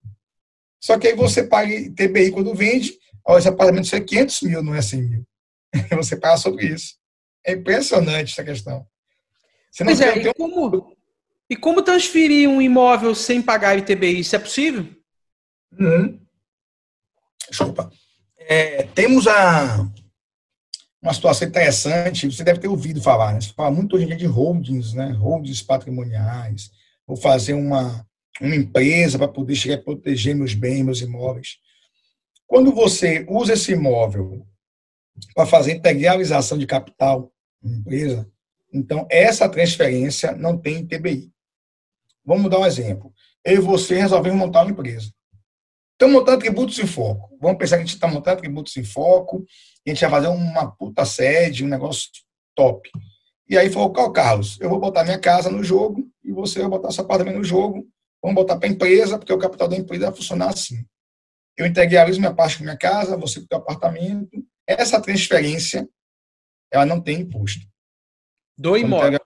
só 0.85 0.99
que 0.99 1.09
aí 1.09 1.15
você 1.15 1.43
paga 1.43 1.73
TBI 1.97 2.31
quando 2.31 2.55
vende, 2.55 2.99
ó, 3.25 3.39
esse 3.39 3.49
apartamento 3.49 3.95
é 3.97 4.01
500 4.01 4.43
mil, 4.43 4.63
não 4.63 4.75
é 4.75 4.83
100 4.83 5.03
mil. 5.03 5.27
Você 5.97 6.15
paga 6.15 6.37
sobre 6.37 6.67
isso. 6.67 6.97
É 7.43 7.53
impressionante 7.53 8.33
essa 8.33 8.45
questão. 8.45 8.87
Você 9.73 9.83
não 9.83 9.91
pois 9.97 10.01
é, 10.03 10.19
e, 10.19 10.35
como, 10.35 10.94
e 11.55 11.57
como 11.57 11.83
transferir 11.83 12.51
um 12.51 12.61
imóvel 12.61 13.15
sem 13.15 13.41
pagar 13.41 13.79
ITBI? 13.79 14.19
Isso 14.19 14.35
é 14.35 14.41
possível? 14.41 14.89
Uhum. 15.79 16.19
Desculpa. 17.49 17.93
É, 18.37 18.83
temos 18.83 19.29
a, 19.29 19.89
uma 21.01 21.15
situação 21.15 21.47
interessante, 21.47 22.29
você 22.29 22.43
deve 22.43 22.59
ter 22.59 22.67
ouvido 22.67 23.01
falar, 23.01 23.33
né? 23.33 23.41
Você 23.41 23.53
fala 23.53 23.71
muito 23.71 23.95
hoje 23.95 24.05
em 24.05 24.09
dia 24.09 24.17
de 24.17 24.27
holdings, 24.27 24.95
né? 24.95 25.13
Holdings 25.13 25.63
patrimoniais. 25.63 26.73
Vou 27.07 27.17
fazer 27.17 27.55
uma, 27.55 28.05
uma 28.41 28.57
empresa 28.57 29.17
para 29.17 29.29
poder 29.29 29.55
chegar 29.55 29.77
a 29.77 29.83
proteger 29.83 30.35
meus 30.35 30.55
bens, 30.55 30.83
meus 30.83 31.01
imóveis. 31.01 31.59
Quando 32.49 32.75
você 32.75 33.25
usa 33.29 33.53
esse 33.53 33.71
imóvel 33.71 34.45
para 35.37 35.47
fazer 35.47 35.71
integralização 35.71 36.59
de 36.59 36.67
capital 36.67 37.33
empresa, 37.63 38.29
então 38.73 39.07
essa 39.09 39.49
transferência 39.49 40.33
não 40.33 40.59
tem 40.59 40.85
TBI. 40.85 41.33
Vamos 42.25 42.51
dar 42.51 42.59
um 42.59 42.67
exemplo. 42.67 43.13
Eu 43.45 43.55
e 43.55 43.59
você 43.59 43.97
resolvemos 43.97 44.39
montar 44.39 44.63
uma 44.63 44.71
empresa. 44.71 45.13
Estamos 45.93 46.15
montando 46.15 46.39
tributos 46.39 46.79
em 46.79 46.87
foco. 46.87 47.37
Vamos 47.41 47.59
pensar 47.59 47.77
que 47.77 47.83
a 47.83 47.87
gente 47.87 47.95
está 47.95 48.09
montando 48.09 48.41
tributos 48.41 48.77
em 48.77 48.85
foco, 48.85 49.45
e 49.87 49.91
a 49.91 49.95
gente 49.95 50.01
vai 50.01 50.11
fazer 50.11 50.29
uma 50.29 50.71
puta 50.71 51.05
sede, 51.05 51.65
um 51.65 51.69
negócio 51.69 52.09
top. 52.55 52.91
E 53.49 53.59
aí 53.59 53.71
falou, 53.71 53.93
Carlos, 54.13 54.59
eu 54.61 54.71
vou 54.71 54.81
botar 54.81 55.05
minha 55.05 55.19
casa 55.19 55.51
no 55.51 55.63
jogo 55.63 56.09
e 56.25 56.33
você 56.33 56.61
vai 56.61 56.71
botar 56.71 56.91
seu 56.91 57.05
apartamento 57.05 57.37
no 57.37 57.45
jogo 57.45 57.87
Vamos 58.25 58.37
botar 58.37 58.57
para 58.57 58.67
a 58.67 58.73
empresa, 58.73 59.19
porque 59.19 59.35
o 59.35 59.39
capital 59.39 59.69
da 59.69 59.77
empresa 59.77 60.07
vai 60.07 60.17
funcionar 60.17 60.49
assim. 60.49 60.83
Eu 61.59 61.67
integralizo 61.67 62.19
minha 62.19 62.33
parte 62.33 62.57
com 62.57 62.65
minha 62.65 62.77
casa, 62.77 63.19
você 63.19 63.39
com 63.39 63.45
o 63.45 63.49
seu 63.51 63.59
apartamento. 63.59 64.43
Essa 64.67 64.99
transferência, 64.99 65.87
ela 66.73 66.87
não 66.87 67.03
tem 67.03 67.21
imposto. 67.21 67.67
Do 68.57 68.79
imóvel. 68.79 69.21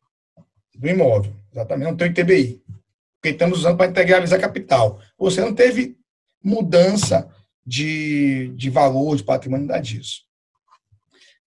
Do 0.74 0.88
imóvel, 0.88 1.32
exatamente. 1.52 1.88
Não 1.88 1.96
tem 1.96 2.10
ITBI. 2.10 2.60
Porque 3.28 3.30
estamos 3.30 3.58
usando 3.58 3.76
para 3.76 3.90
integralizar 3.90 4.40
capital. 4.40 5.00
Você 5.18 5.40
não 5.40 5.54
teve 5.54 5.98
mudança 6.42 7.28
de, 7.64 8.48
de 8.56 8.70
valor, 8.70 9.16
de 9.16 9.22
patrimônio, 9.22 9.66
nada 9.66 9.80
disso. 9.80 10.22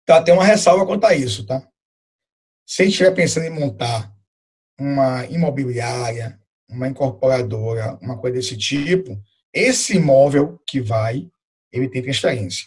Então, 0.03 0.25
tem 0.25 0.35
uma 0.35 0.45
ressalva 0.45 0.85
quanto 0.85 1.05
a 1.05 1.15
isso, 1.15 1.47
tá? 1.47 1.63
Se 2.67 2.83
a 2.83 2.85
gente 2.85 2.95
estiver 2.95 3.15
pensando 3.15 3.47
em 3.47 3.51
montar 3.51 4.13
uma 4.79 5.25
imobiliária, 5.27 6.41
uma 6.69 6.89
incorporadora, 6.89 7.97
uma 8.03 8.19
coisa 8.19 8.37
desse 8.37 8.57
tipo, 8.57 9.21
esse 9.55 9.97
imóvel 9.97 10.61
que 10.67 10.81
vai, 10.81 11.29
ele 11.73 11.89
tem 11.89 12.03
transferência. 12.03 12.67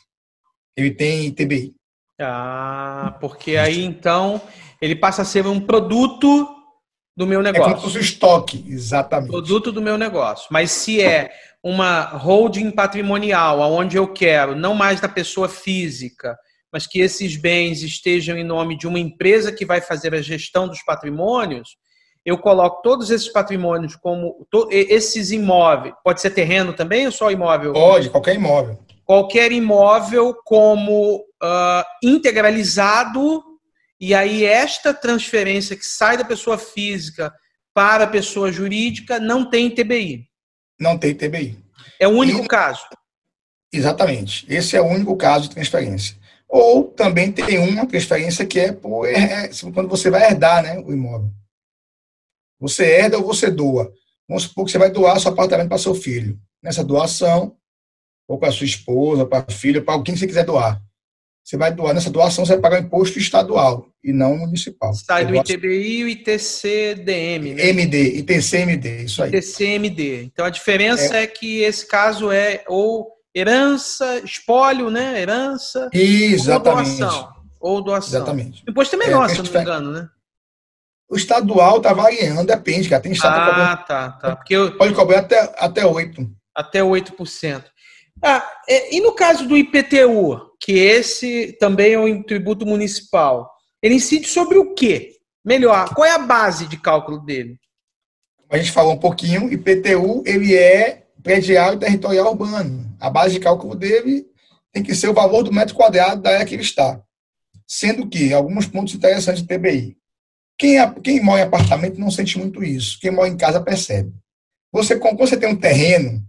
Ele 0.75 0.91
tem 0.91 1.31
TBI. 1.31 1.75
Ah, 2.19 3.17
porque 3.19 3.57
aí 3.57 3.83
então 3.83 4.41
ele 4.81 4.95
passa 4.95 5.23
a 5.23 5.25
ser 5.25 5.45
um 5.45 5.59
produto 5.59 6.60
do 7.15 7.27
meu 7.27 7.41
negócio. 7.41 7.73
É 7.73 7.75
como 7.75 7.89
se 7.89 7.99
estoque, 7.99 8.63
exatamente. 8.67 9.31
Produto 9.31 9.71
do 9.71 9.81
meu 9.81 9.97
negócio. 9.97 10.47
Mas 10.51 10.71
se 10.71 11.01
é 11.01 11.31
uma 11.63 12.03
holding 12.03 12.71
patrimonial, 12.71 13.59
onde 13.71 13.97
eu 13.97 14.07
quero, 14.07 14.55
não 14.55 14.73
mais 14.73 14.99
da 14.99 15.07
pessoa 15.07 15.47
física, 15.47 16.37
mas 16.71 16.87
que 16.87 16.99
esses 16.99 17.35
bens 17.35 17.83
estejam 17.83 18.37
em 18.37 18.43
nome 18.43 18.77
de 18.77 18.87
uma 18.87 18.99
empresa 18.99 19.51
que 19.51 19.65
vai 19.65 19.81
fazer 19.81 20.15
a 20.15 20.21
gestão 20.21 20.67
dos 20.67 20.81
patrimônios, 20.83 21.77
eu 22.25 22.37
coloco 22.37 22.81
todos 22.81 23.09
esses 23.09 23.31
patrimônios 23.31 23.95
como 23.95 24.47
esses 24.69 25.31
imóveis. 25.31 25.93
Pode 26.03 26.21
ser 26.21 26.29
terreno 26.31 26.71
também 26.71 27.05
ou 27.05 27.11
só 27.11 27.31
imóvel? 27.31 27.73
Pode, 27.73 28.09
qualquer 28.09 28.35
imóvel. 28.35 28.79
Qualquer 29.03 29.51
imóvel 29.51 30.35
como 30.45 31.17
uh, 31.17 31.83
integralizado, 32.03 33.43
e 34.01 34.15
aí 34.15 34.43
esta 34.43 34.95
transferência 34.95 35.75
que 35.75 35.85
sai 35.85 36.17
da 36.17 36.25
pessoa 36.25 36.57
física 36.57 37.31
para 37.71 38.05
a 38.05 38.07
pessoa 38.07 38.51
jurídica 38.51 39.19
não 39.19 39.47
tem 39.47 39.69
TBI. 39.69 40.27
Não 40.79 40.97
tem 40.97 41.13
TBI. 41.13 41.57
É 41.99 42.07
o 42.07 42.11
único 42.11 42.43
e, 42.43 42.47
caso. 42.47 42.83
Exatamente. 43.71 44.43
Esse 44.49 44.75
é 44.75 44.81
o 44.81 44.87
único 44.87 45.15
caso 45.15 45.47
de 45.47 45.53
transferência. 45.53 46.17
Ou 46.49 46.85
também 46.85 47.31
tem 47.31 47.59
uma 47.59 47.85
transferência 47.85 48.43
que 48.43 48.59
é 48.59 48.71
por 48.71 49.05
é, 49.05 49.49
quando 49.71 49.87
você 49.87 50.09
vai 50.09 50.23
herdar 50.23 50.63
né, 50.63 50.79
o 50.79 50.91
imóvel. 50.91 51.29
Você 52.59 52.83
herda 52.83 53.19
ou 53.19 53.23
você 53.23 53.51
doa. 53.51 53.93
Vamos 54.27 54.43
supor 54.43 54.65
que 54.65 54.71
você 54.71 54.77
vai 54.79 54.89
doar 54.89 55.19
seu 55.19 55.31
apartamento 55.31 55.69
para 55.69 55.77
seu 55.77 55.93
filho. 55.93 56.39
Nessa 56.61 56.83
doação, 56.83 57.55
ou 58.27 58.39
para 58.39 58.51
sua 58.51 58.65
esposa, 58.65 59.25
para 59.25 59.45
a 59.47 59.51
filha, 59.51 59.83
para 59.83 60.01
quem 60.01 60.15
você 60.15 60.25
quiser 60.25 60.45
doar. 60.45 60.81
Você 61.51 61.57
vai 61.57 61.69
doar. 61.69 61.93
Nessa 61.93 62.09
doação, 62.09 62.45
você 62.45 62.53
vai 62.53 62.61
pagar 62.61 62.81
o 62.81 62.85
imposto 62.85 63.19
estadual 63.19 63.85
e 64.01 64.13
não 64.13 64.37
municipal. 64.37 64.93
Sai 64.93 65.25
do 65.25 65.35
ITBI 65.35 65.97
e 65.97 66.03
o 66.05 66.07
ITCDM. 66.07 67.55
Né? 67.55 67.67
MD, 67.67 68.19
ITCMD, 68.19 69.03
isso 69.03 69.21
aí. 69.21 69.35
ITCMD. 69.35 70.23
Então 70.31 70.45
a 70.45 70.49
diferença 70.49 71.17
é, 71.17 71.23
é 71.23 71.27
que 71.27 71.59
esse 71.59 71.85
caso 71.85 72.31
é 72.31 72.63
ou 72.69 73.11
herança, 73.35 74.21
espólio, 74.23 74.89
né? 74.89 75.21
Herança. 75.21 75.89
Exatamente. 75.91 76.89
Ou 76.89 76.97
doação. 76.97 77.33
Ou 77.59 77.83
doação. 77.83 78.19
Exatamente. 78.21 78.63
Depois 78.65 78.87
também 78.87 79.09
é, 79.09 79.11
nossa, 79.11 79.35
se 79.35 79.43
não 79.43 79.51
me 79.51 79.59
engano, 79.59 79.91
né? 79.91 80.07
O 81.09 81.17
estadual 81.17 81.77
está 81.77 81.91
variando, 81.91 82.47
depende, 82.47 82.87
cara. 82.87 83.01
Tem 83.01 83.11
estado 83.11 83.37
ah, 83.37 83.45
cobrando, 83.45 83.85
tá, 83.85 84.11
tá. 84.11 84.35
Porque 84.37 84.55
eu, 84.55 84.77
pode 84.77 84.93
cobrar 84.93 85.19
até, 85.19 85.53
até 85.57 85.81
8%. 85.81 86.29
Até 86.55 86.79
8%. 86.79 87.65
Ah, 88.23 88.47
e 88.89 89.01
no 89.01 89.11
caso 89.11 89.45
do 89.45 89.57
IPTU, 89.57 90.50
que 90.61 90.73
esse 90.73 91.57
também 91.59 91.93
é 91.93 91.99
um 91.99 92.21
tributo 92.21 92.65
municipal, 92.65 93.51
ele 93.81 93.95
incide 93.95 94.27
sobre 94.27 94.59
o 94.59 94.75
quê? 94.75 95.17
Melhor, 95.43 95.93
qual 95.95 96.05
é 96.05 96.11
a 96.11 96.19
base 96.19 96.67
de 96.67 96.77
cálculo 96.77 97.19
dele? 97.19 97.59
A 98.47 98.57
gente 98.57 98.71
falou 98.71 98.93
um 98.93 98.99
pouquinho, 98.99 99.51
IPTU, 99.51 100.23
ele 100.23 100.55
é 100.55 101.07
prediário 101.23 101.79
territorial 101.79 102.27
urbano. 102.27 102.95
A 102.99 103.09
base 103.09 103.33
de 103.33 103.39
cálculo 103.39 103.75
dele 103.75 104.27
tem 104.71 104.83
que 104.83 104.93
ser 104.93 105.09
o 105.09 105.13
valor 105.13 105.41
do 105.41 105.51
metro 105.51 105.73
quadrado 105.73 106.21
da 106.21 106.31
área 106.31 106.45
que 106.45 106.53
ele 106.53 106.61
está. 106.61 107.01
Sendo 107.65 108.07
que, 108.07 108.31
alguns 108.31 108.67
pontos 108.67 108.93
interessantes 108.93 109.41
de 109.41 109.47
TBI. 109.47 109.97
Quem, 110.57 110.77
quem 111.01 111.23
mora 111.23 111.41
em 111.41 111.45
apartamento 111.45 111.99
não 111.99 112.11
sente 112.11 112.37
muito 112.37 112.63
isso. 112.63 112.99
Quem 112.99 113.09
mora 113.09 113.29
em 113.29 113.37
casa 113.37 113.59
percebe. 113.61 114.13
Você, 114.71 114.99
quando 114.99 115.17
você 115.17 115.35
tem 115.35 115.49
um 115.49 115.59
terreno, 115.59 116.23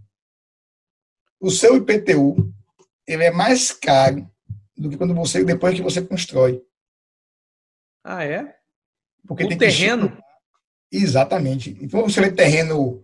o 1.39 1.51
seu 1.51 1.77
IPTU 1.77 2.51
ele 3.07 3.23
é 3.23 3.31
mais 3.31 3.71
caro 3.71 4.29
do 4.77 4.89
que 4.89 4.97
quando 4.97 5.13
você 5.13 5.43
depois 5.43 5.75
que 5.75 5.81
você 5.81 6.01
constrói. 6.01 6.61
Ah, 8.03 8.23
é? 8.23 8.55
Porque 9.27 9.45
o 9.45 9.47
tem 9.47 9.57
terreno? 9.57 10.15
Que... 10.89 10.97
Exatamente. 10.97 11.77
Então 11.81 12.01
você 12.01 12.21
vê 12.21 12.31
terreno 12.31 13.03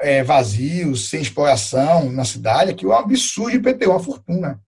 é, 0.00 0.22
vazio, 0.22 0.96
sem 0.96 1.22
exploração 1.22 2.10
na 2.10 2.24
cidade, 2.24 2.72
aqui 2.72 2.84
é 2.84 2.88
um 2.88 2.92
absurdo 2.92 3.50
de 3.50 3.56
IPTU, 3.56 3.90
uma 3.90 4.00
fortuna. 4.00 4.60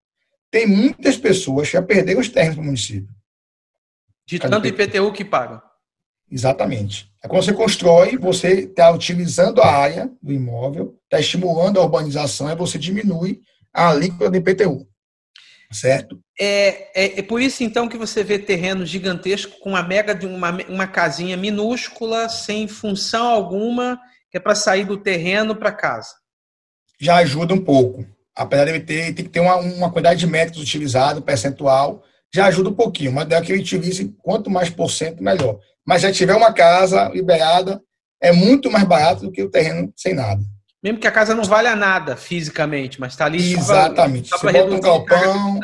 Tem 0.50 0.66
muitas 0.66 1.16
pessoas 1.16 1.68
que 1.68 1.74
já 1.74 1.82
perderam 1.82 2.20
os 2.20 2.28
terrenos 2.28 2.56
do 2.56 2.62
município. 2.62 3.12
De 4.26 4.38
tanto 4.38 4.66
IPTU 4.66 5.12
que 5.12 5.24
paga. 5.24 5.62
Exatamente. 6.30 7.12
É 7.22 7.28
quando 7.28 7.44
você 7.44 7.52
constrói, 7.52 8.16
você 8.16 8.60
está 8.60 8.90
utilizando 8.90 9.60
a 9.60 9.66
área 9.66 10.10
do 10.22 10.32
imóvel, 10.32 10.98
está 11.04 11.20
estimulando 11.20 11.78
a 11.78 11.82
urbanização, 11.82 12.48
e 12.50 12.54
você 12.54 12.78
diminui 12.78 13.42
a 13.74 13.88
alíquota 13.88 14.30
do 14.30 14.36
IPTU. 14.36 14.86
Certo? 15.72 16.20
É, 16.38 16.88
é, 16.94 17.18
é, 17.18 17.22
por 17.22 17.40
isso, 17.40 17.64
então, 17.64 17.88
que 17.88 17.96
você 17.96 18.22
vê 18.22 18.38
terreno 18.38 18.86
gigantesco 18.86 19.58
com 19.58 19.70
uma 19.70 19.82
mega 19.82 20.14
de 20.14 20.24
uma, 20.24 20.50
uma 20.68 20.86
casinha 20.86 21.36
minúscula, 21.36 22.28
sem 22.28 22.68
função 22.68 23.26
alguma, 23.26 23.98
que 24.30 24.36
é 24.36 24.40
para 24.40 24.54
sair 24.54 24.84
do 24.84 24.96
terreno 24.96 25.56
para 25.56 25.72
casa. 25.72 26.10
Já 27.00 27.16
ajuda 27.16 27.54
um 27.54 27.64
pouco. 27.64 28.06
Apesar 28.36 28.66
de 28.66 28.80
ter, 28.80 29.14
tem 29.14 29.24
que 29.24 29.30
ter 29.30 29.40
uma, 29.40 29.56
uma 29.56 29.90
quantidade 29.90 30.20
de 30.20 30.26
metros 30.26 30.62
utilizado, 30.62 31.22
percentual, 31.22 32.04
já 32.32 32.46
ajuda 32.46 32.70
um 32.70 32.74
pouquinho, 32.74 33.12
mas 33.12 33.30
é 33.30 33.40
que 33.40 33.52
ele 33.52 33.62
utilize 33.62 34.12
quanto 34.22 34.50
mais 34.50 34.68
por 34.68 34.90
cento, 34.90 35.22
melhor. 35.22 35.58
Mas 35.86 36.02
se 36.02 36.12
tiver 36.12 36.34
uma 36.34 36.52
casa 36.52 37.08
liberada, 37.10 37.80
é 38.20 38.32
muito 38.32 38.70
mais 38.70 38.84
barato 38.84 39.22
do 39.22 39.30
que 39.30 39.42
o 39.42 39.50
terreno 39.50 39.92
sem 39.96 40.14
nada. 40.14 40.42
Mesmo 40.84 40.98
que 40.98 41.06
a 41.06 41.12
casa 41.12 41.34
não 41.34 41.44
valha 41.44 41.74
nada 41.74 42.14
fisicamente, 42.14 43.00
mas 43.00 43.14
está 43.14 43.24
ali 43.24 43.54
Exatamente. 43.54 44.28
Só 44.28 44.38
pra, 44.38 44.52
Você 44.52 44.58
bota 44.58 44.74
um 44.74 44.80
galpão, 44.80 45.60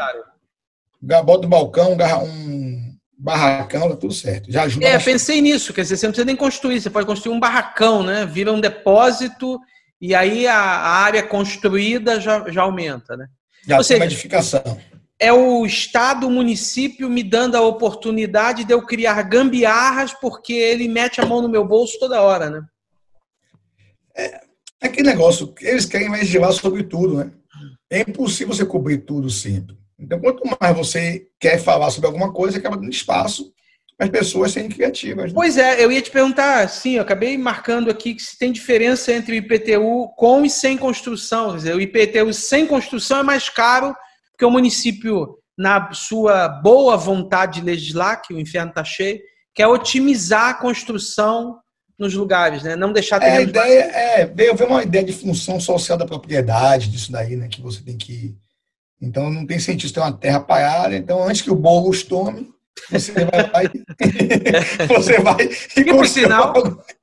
bota 1.24 1.46
um 1.46 1.50
balcão, 1.50 2.24
um 2.24 2.96
barracão, 3.18 3.90
tá 3.90 3.96
tudo 3.96 4.14
certo. 4.14 4.50
Já 4.50 4.62
ajuda. 4.62 4.86
É, 4.86 4.94
bastante. 4.94 5.12
pensei 5.12 5.42
nisso, 5.42 5.74
quer 5.74 5.82
dizer, 5.82 5.98
você 5.98 6.06
não 6.06 6.12
precisa 6.12 6.24
nem 6.24 6.36
construir, 6.36 6.80
você 6.80 6.88
pode 6.88 7.06
construir 7.06 7.34
um 7.34 7.40
barracão, 7.40 8.02
né? 8.02 8.24
Vira 8.24 8.50
um 8.50 8.60
depósito 8.60 9.60
e 10.00 10.14
aí 10.14 10.46
a, 10.46 10.56
área 10.56 11.22
construída 11.22 12.18
já, 12.18 12.48
já 12.48 12.62
aumenta, 12.62 13.14
né? 13.14 13.26
Já 13.68 13.76
Ou 13.76 13.84
tem 13.84 13.98
seja, 13.98 14.04
edificação 14.06 14.80
é 15.22 15.30
o 15.30 15.66
Estado, 15.66 16.26
o 16.26 16.30
município 16.30 17.10
me 17.10 17.22
dando 17.22 17.54
a 17.54 17.60
oportunidade 17.60 18.64
de 18.64 18.72
eu 18.72 18.86
criar 18.86 19.20
gambiarras 19.20 20.14
porque 20.14 20.54
ele 20.54 20.88
mete 20.88 21.20
a 21.20 21.26
mão 21.26 21.42
no 21.42 21.48
meu 21.48 21.62
bolso 21.62 21.98
toda 21.98 22.22
hora, 22.22 22.48
né? 22.48 22.62
É, 24.16 24.40
é 24.80 24.86
aquele 24.86 25.08
negócio, 25.08 25.52
eles 25.60 25.84
querem 25.84 26.10
legislar 26.10 26.52
sobre 26.52 26.82
tudo, 26.82 27.16
né? 27.16 27.30
É 27.90 28.00
impossível 28.00 28.54
você 28.54 28.64
cobrir 28.64 28.98
tudo 28.98 29.28
sempre. 29.28 29.76
Então, 29.98 30.18
quanto 30.18 30.42
mais 30.60 30.76
você 30.76 31.26
quer 31.38 31.58
falar 31.58 31.90
sobre 31.90 32.06
alguma 32.06 32.32
coisa, 32.32 32.58
acaba 32.58 32.76
dando 32.76 32.90
espaço 32.90 33.52
para 33.96 34.06
as 34.06 34.10
pessoas 34.10 34.52
serem 34.52 34.70
criativas. 34.70 35.26
Né? 35.26 35.32
Pois 35.34 35.58
é, 35.58 35.84
eu 35.84 35.92
ia 35.92 36.00
te 36.00 36.10
perguntar, 36.10 36.66
sim, 36.68 36.92
eu 36.92 37.02
acabei 37.02 37.36
marcando 37.36 37.90
aqui 37.90 38.14
que 38.14 38.22
se 38.22 38.38
tem 38.38 38.50
diferença 38.50 39.12
entre 39.12 39.34
o 39.34 39.36
IPTU 39.36 40.08
com 40.16 40.42
e 40.44 40.48
sem 40.48 40.78
construção. 40.78 41.50
Quer 41.50 41.56
dizer, 41.56 41.74
o 41.74 41.80
IPTU 41.80 42.32
sem 42.32 42.66
construção 42.66 43.18
é 43.18 43.22
mais 43.22 43.50
caro 43.50 43.94
porque 44.40 44.44
o 44.46 44.50
município, 44.50 45.36
na 45.58 45.92
sua 45.92 46.48
boa 46.48 46.96
vontade 46.96 47.60
de 47.60 47.66
legislar, 47.66 48.22
que 48.22 48.32
o 48.32 48.40
inferno 48.40 48.70
está 48.70 48.82
cheio, 48.82 49.20
quer 49.54 49.66
otimizar 49.66 50.48
a 50.48 50.54
construção 50.54 51.58
nos 52.00 52.14
lugares, 52.14 52.62
né? 52.62 52.74
Não 52.74 52.94
deixar 52.94 53.22
é, 53.22 53.36
a 53.36 53.42
ideia 53.42 53.80
é 53.82 54.26
veio 54.26 54.54
uma 54.66 54.82
ideia 54.82 55.04
de 55.04 55.12
função 55.12 55.60
social 55.60 55.98
da 55.98 56.06
propriedade 56.06 56.88
disso 56.88 57.12
daí, 57.12 57.36
né? 57.36 57.46
Que 57.46 57.60
você 57.60 57.82
tem 57.82 57.96
que 57.96 58.34
então 59.00 59.30
não 59.30 59.46
tem 59.46 59.58
sentido 59.58 59.92
ter 59.92 60.00
uma 60.00 60.12
terra 60.12 60.40
parada. 60.40 60.96
Então 60.96 61.22
antes 61.22 61.42
que 61.42 61.50
o 61.50 61.54
Boulos 61.54 62.02
tome, 62.02 62.50
você 62.90 63.12
vai 63.12 63.66
e 63.66 64.86
você 64.88 65.20
vai 65.20 65.46
que 65.46 65.84
por 65.84 66.06
sinal 66.06 66.54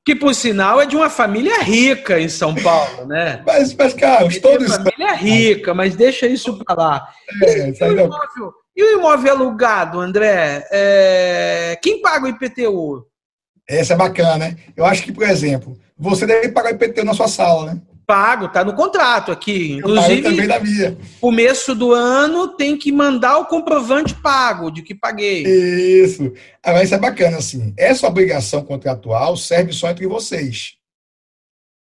que 0.03 0.15
por 0.15 0.33
sinal 0.33 0.81
é 0.81 0.87
de 0.87 0.95
uma 0.95 1.11
família 1.11 1.61
rica 1.61 2.19
em 2.19 2.29
São 2.29 2.55
Paulo, 2.55 3.05
né? 3.05 3.43
Mas, 3.45 3.75
mas 3.75 3.93
Carlos, 3.93 4.39
todos 4.39 4.75
família 4.75 5.13
rica, 5.13 5.75
mas 5.75 5.95
deixa 5.95 6.25
isso 6.25 6.57
para 6.57 6.75
lá. 6.75 7.07
É, 7.43 7.69
e, 7.69 7.77
e, 7.79 7.83
o 7.83 7.91
imóvel, 7.91 8.53
e, 8.75 8.83
o 8.83 8.97
imóvel, 8.97 9.33
alugado, 9.33 9.99
André? 9.99 10.67
É, 10.71 11.77
quem 11.83 12.01
paga 12.01 12.25
o 12.25 12.29
IPTU? 12.29 13.05
Essa 13.67 13.93
é 13.93 13.97
bacana, 13.97 14.37
né? 14.37 14.57
Eu 14.75 14.85
acho 14.85 15.03
que, 15.03 15.11
por 15.11 15.23
exemplo, 15.23 15.77
você 15.97 16.25
deve 16.25 16.49
pagar 16.49 16.71
o 16.71 16.75
IPTU 16.75 17.03
na 17.03 17.13
sua 17.13 17.27
sala, 17.27 17.73
né? 17.73 17.81
Pago, 18.05 18.47
tá 18.47 18.63
no 18.63 18.73
contrato 18.73 19.33
aqui. 19.33 19.73
Inclusive, 19.73 20.21
também 20.21 20.47
da 20.47 20.59
minha. 20.61 20.97
começo 21.19 21.75
do 21.75 21.91
ano 21.91 22.47
tem 22.55 22.77
que 22.77 22.89
mandar 22.89 23.37
o 23.39 23.45
comprovante 23.47 24.15
pago 24.15 24.71
de 24.71 24.81
que 24.81 24.95
paguei. 24.95 25.43
Isso. 25.43 26.31
Agora, 26.63 26.85
isso 26.85 26.95
é 26.95 26.97
bacana, 26.97 27.37
assim. 27.37 27.73
Essa 27.77 28.07
obrigação 28.07 28.63
contratual 28.63 29.35
serve 29.35 29.73
só 29.73 29.89
entre 29.89 30.07
vocês. 30.07 30.75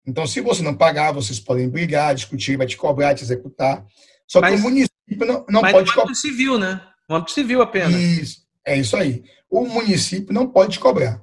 Então, 0.08 0.26
se 0.26 0.40
você 0.40 0.64
não 0.64 0.74
pagar, 0.74 1.12
vocês 1.12 1.38
podem 1.40 1.68
brigar, 1.68 2.16
discutir, 2.16 2.56
vai 2.56 2.68
te 2.68 2.78
cobrar, 2.78 3.14
te 3.14 3.24
executar. 3.24 3.84
Só 4.26 4.40
Mas- 4.40 4.54
que 4.54 4.60
o 4.62 4.64
município 4.64 5.28
não, 5.28 5.46
não 5.50 5.62
Mas 5.62 5.74
pode 5.74 5.90
cobrar. 5.90 6.04
âmbito 6.04 6.20
civil, 6.20 6.58
né? 6.58 6.82
No 7.10 7.18
âmbito 7.18 7.34
civil 7.34 7.62
apenas. 7.62 7.94
Isso, 7.94 8.38
é 8.66 8.78
isso 8.78 8.96
aí. 8.96 9.24
O 9.50 9.66
município 9.66 10.34
não 10.34 10.48
pode 10.48 10.74
te 10.74 10.80
cobrar. 10.80 11.22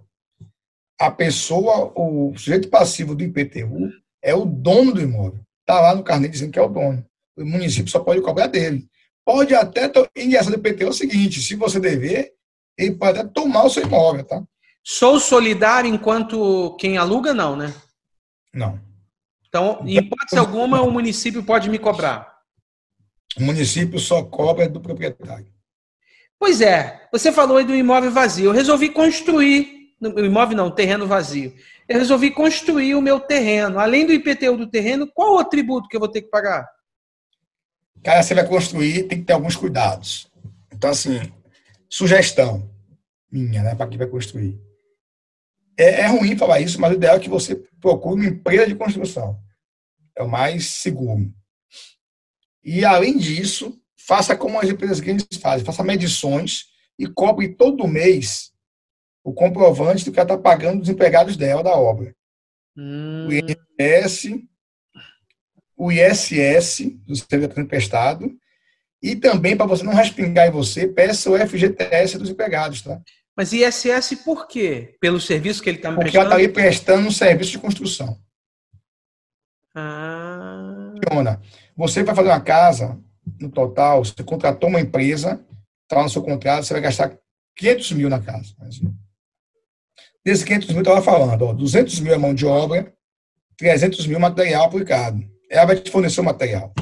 A 1.02 1.10
pessoa, 1.10 1.92
o 1.96 2.32
sujeito 2.36 2.68
passivo 2.68 3.16
do 3.16 3.24
IPTU 3.24 3.90
é 4.22 4.32
o 4.34 4.44
dono 4.44 4.94
do 4.94 5.00
imóvel. 5.00 5.40
Está 5.60 5.80
lá 5.80 5.96
no 5.96 6.04
carnê 6.04 6.28
dizendo 6.28 6.52
que 6.52 6.58
é 6.60 6.62
o 6.62 6.68
dono. 6.68 7.04
O 7.36 7.44
município 7.44 7.90
só 7.90 7.98
pode 7.98 8.20
cobrar 8.20 8.46
dele. 8.46 8.86
Pode 9.24 9.52
até. 9.52 9.88
to- 9.88 10.08
E 10.14 10.36
essa 10.36 10.48
do 10.48 10.56
IPTU 10.56 10.84
é 10.86 10.90
o 10.90 10.92
seguinte: 10.92 11.40
se 11.40 11.56
você 11.56 11.80
dever, 11.80 12.32
ele 12.78 12.94
pode 12.94 13.18
até 13.18 13.28
tomar 13.28 13.64
o 13.64 13.70
seu 13.70 13.82
imóvel, 13.82 14.22
tá? 14.22 14.44
Sou 14.84 15.18
solidário 15.18 15.92
enquanto 15.92 16.76
quem 16.76 16.96
aluga, 16.96 17.34
não, 17.34 17.56
né? 17.56 17.74
Não. 18.54 18.78
Então, 19.48 19.82
em 19.84 19.96
hipótese 19.98 20.38
alguma, 20.38 20.82
o 20.82 20.90
município 20.90 21.42
pode 21.42 21.68
me 21.68 21.80
cobrar. 21.80 22.32
O 23.36 23.42
município 23.42 23.98
só 23.98 24.22
cobra 24.22 24.68
do 24.68 24.80
proprietário. 24.80 25.48
Pois 26.38 26.60
é, 26.60 27.08
você 27.10 27.32
falou 27.32 27.56
aí 27.56 27.64
do 27.64 27.74
imóvel 27.74 28.12
vazio. 28.12 28.46
Eu 28.46 28.52
resolvi 28.52 28.88
construir, 28.88 29.81
imóvel 30.02 30.56
não, 30.56 30.70
terreno 30.70 31.06
vazio. 31.06 31.54
Eu 31.88 31.98
resolvi 31.98 32.30
construir 32.30 32.94
o 32.94 33.02
meu 33.02 33.20
terreno. 33.20 33.78
Além 33.78 34.06
do 34.06 34.12
IPTU 34.12 34.56
do 34.56 34.66
terreno, 34.66 35.10
qual 35.12 35.36
o 35.36 35.44
tributo 35.44 35.88
que 35.88 35.96
eu 35.96 36.00
vou 36.00 36.08
ter 36.08 36.22
que 36.22 36.30
pagar? 36.30 36.68
Cara, 38.02 38.22
você 38.22 38.34
vai 38.34 38.46
construir, 38.46 39.04
tem 39.04 39.18
que 39.18 39.24
ter 39.24 39.32
alguns 39.32 39.56
cuidados. 39.56 40.30
Então, 40.72 40.90
assim, 40.90 41.20
sugestão 41.88 42.70
minha, 43.30 43.62
né, 43.62 43.74
para 43.74 43.88
quem 43.88 43.96
vai 43.96 44.06
construir. 44.06 44.60
É, 45.78 46.02
é 46.02 46.06
ruim 46.06 46.36
falar 46.36 46.60
isso, 46.60 46.78
mas 46.78 46.92
o 46.92 46.96
ideal 46.96 47.16
é 47.16 47.20
que 47.20 47.30
você 47.30 47.56
procure 47.80 48.20
uma 48.20 48.28
empresa 48.28 48.66
de 48.66 48.74
construção. 48.74 49.40
É 50.16 50.22
o 50.22 50.28
mais 50.28 50.66
seguro. 50.66 51.32
E, 52.62 52.84
além 52.84 53.16
disso, 53.16 53.80
faça 53.96 54.36
como 54.36 54.60
as 54.60 54.68
empresas 54.68 55.00
grandes 55.00 55.26
fazem, 55.40 55.64
faça 55.64 55.82
medições 55.82 56.66
e 56.98 57.06
cobre 57.06 57.48
todo 57.48 57.88
mês 57.88 58.51
o 59.24 59.32
comprovante 59.32 60.04
do 60.04 60.12
que 60.12 60.18
ela 60.18 60.28
está 60.32 60.38
pagando 60.38 60.80
dos 60.80 60.88
empregados 60.88 61.36
dela 61.36 61.62
da 61.62 61.74
obra. 61.76 62.14
Hum, 62.76 63.28
O 63.28 63.32
INSS, 63.32 64.42
o 65.76 65.90
ISS, 65.92 66.90
do 67.06 67.14
serviço 67.16 67.60
emprestado, 67.60 68.30
e 69.02 69.16
também, 69.16 69.56
para 69.56 69.66
você 69.66 69.82
não 69.82 69.94
respingar 69.94 70.46
em 70.46 70.50
você, 70.52 70.86
peça 70.86 71.30
o 71.30 71.36
FGTS 71.38 72.18
dos 72.18 72.30
empregados, 72.30 72.82
tá? 72.82 73.00
mas 73.36 73.52
ISS 73.52 74.14
por 74.24 74.46
quê? 74.46 74.96
Pelo 75.00 75.20
serviço 75.20 75.62
que 75.62 75.68
ele 75.70 75.78
está 75.78 75.90
me 75.90 75.96
Porque 75.96 76.16
ela 76.16 76.26
está 76.26 76.36
prestando? 76.36 76.44
ali 76.44 76.48
prestando 76.52 77.08
um 77.08 77.10
serviço 77.10 77.50
de 77.52 77.58
construção. 77.58 78.18
Ah, 79.74 80.92
Funciona. 81.08 81.40
Você 81.76 82.02
vai 82.02 82.14
fazer 82.14 82.28
uma 82.28 82.40
casa, 82.40 83.00
no 83.40 83.50
total, 83.50 84.04
você 84.04 84.22
contratou 84.22 84.68
uma 84.68 84.80
empresa, 84.80 85.44
está 85.82 85.96
lá 85.96 86.02
no 86.04 86.10
seu 86.10 86.22
contrato, 86.22 86.64
você 86.64 86.74
vai 86.74 86.82
gastar 86.82 87.16
500 87.56 87.92
mil 87.92 88.08
na 88.10 88.20
casa. 88.20 88.54
Desses 90.24 90.44
500 90.44 90.68
mil, 90.70 90.80
estava 90.80 91.02
falando, 91.02 91.46
ó, 91.46 91.52
200 91.52 91.98
mil 92.00 92.12
é 92.12 92.18
mão 92.18 92.32
de 92.32 92.46
obra, 92.46 92.92
300 93.56 94.06
mil 94.06 94.16
é 94.16 94.20
material 94.20 94.64
aplicado. 94.64 95.22
Ela 95.50 95.66
vai 95.66 95.76
te 95.76 95.90
fornecer 95.90 96.20
o 96.20 96.24
material. 96.24 96.72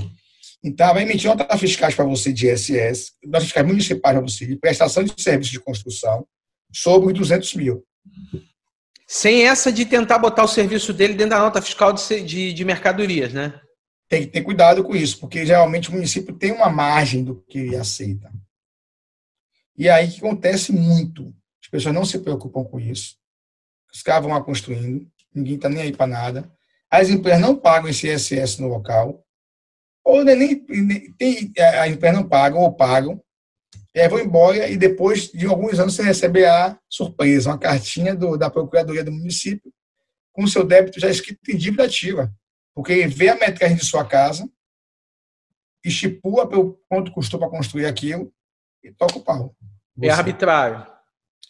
Então, 0.62 0.84
ela 0.86 0.94
vai 0.94 1.04
emitir 1.04 1.28
notas 1.28 1.58
fiscais 1.58 1.94
para 1.94 2.04
você 2.04 2.32
de 2.32 2.48
ISS, 2.48 3.12
notas 3.24 3.44
fiscais 3.44 3.66
municipais 3.66 4.14
para 4.14 4.20
você, 4.20 4.46
de 4.46 4.56
prestação 4.56 5.02
de 5.02 5.14
serviço 5.20 5.52
de 5.52 5.60
construção, 5.60 6.26
sobre 6.72 7.08
os 7.12 7.18
200 7.18 7.54
mil. 7.54 7.84
sem 9.06 9.46
essa 9.46 9.72
de 9.72 9.84
tentar 9.86 10.18
botar 10.18 10.44
o 10.44 10.48
serviço 10.48 10.92
dele 10.92 11.14
dentro 11.14 11.30
da 11.30 11.40
nota 11.40 11.62
fiscal 11.62 11.92
de, 11.92 12.22
de, 12.22 12.52
de 12.52 12.64
mercadorias, 12.64 13.32
né? 13.32 13.58
Tem 14.08 14.22
que 14.22 14.28
ter 14.28 14.42
cuidado 14.42 14.84
com 14.84 14.94
isso, 14.94 15.18
porque 15.18 15.46
geralmente 15.46 15.88
o 15.88 15.92
município 15.92 16.34
tem 16.34 16.52
uma 16.52 16.68
margem 16.68 17.24
do 17.24 17.42
que 17.48 17.74
aceita. 17.74 18.30
E 19.76 19.88
aí 19.88 20.10
que 20.10 20.18
acontece 20.18 20.72
muito. 20.72 21.34
As 21.62 21.70
pessoas 21.70 21.94
não 21.94 22.04
se 22.04 22.18
preocupam 22.18 22.64
com 22.64 22.78
isso. 22.78 23.19
Os 23.92 24.02
caras 24.02 24.22
vão 24.24 24.32
lá 24.32 24.42
construindo, 24.42 25.06
ninguém 25.34 25.54
está 25.56 25.68
nem 25.68 25.82
aí 25.82 25.92
para 25.96 26.06
nada. 26.06 26.50
As 26.90 27.08
empresas 27.08 27.40
não 27.40 27.56
pagam 27.56 27.88
esse 27.88 28.08
ISS 28.08 28.58
no 28.58 28.68
local. 28.68 29.24
Ou 30.04 30.24
nem, 30.24 30.36
nem- 30.36 30.64
nem- 30.68 31.12
tem, 31.12 31.52
as 31.80 31.90
empresas 31.90 32.18
não 32.20 32.28
pagam, 32.28 32.60
ou 32.60 32.72
pagam. 32.72 33.22
E 33.94 34.00
aí 34.00 34.08
vão 34.08 34.18
embora 34.20 34.68
e 34.68 34.76
depois 34.76 35.30
de 35.30 35.46
alguns 35.46 35.78
anos 35.78 35.94
você 35.94 36.02
recebe 36.02 36.44
a 36.44 36.78
surpresa, 36.88 37.50
uma 37.50 37.58
cartinha 37.58 38.14
do- 38.14 38.36
da 38.36 38.48
Procuradoria 38.50 39.04
do 39.04 39.12
município 39.12 39.72
com 40.32 40.46
seu 40.46 40.64
débito 40.64 41.00
já 41.00 41.08
escrito 41.10 41.50
em 41.50 41.56
dívida 41.56 41.84
ativa. 41.84 42.32
Porque 42.74 43.06
vê 43.08 43.28
a 43.28 43.34
metragem 43.36 43.76
de 43.76 43.84
sua 43.84 44.04
casa, 44.04 44.48
estipula 45.84 46.48
pelo 46.48 46.80
quanto 46.88 47.12
custou 47.12 47.38
para 47.40 47.48
construir 47.50 47.86
aquilo 47.86 48.32
e 48.82 48.92
toca 48.92 49.18
o 49.18 49.22
pau. 49.24 49.54
É 50.00 50.06
Você- 50.06 50.10
arbitrário. 50.10 50.86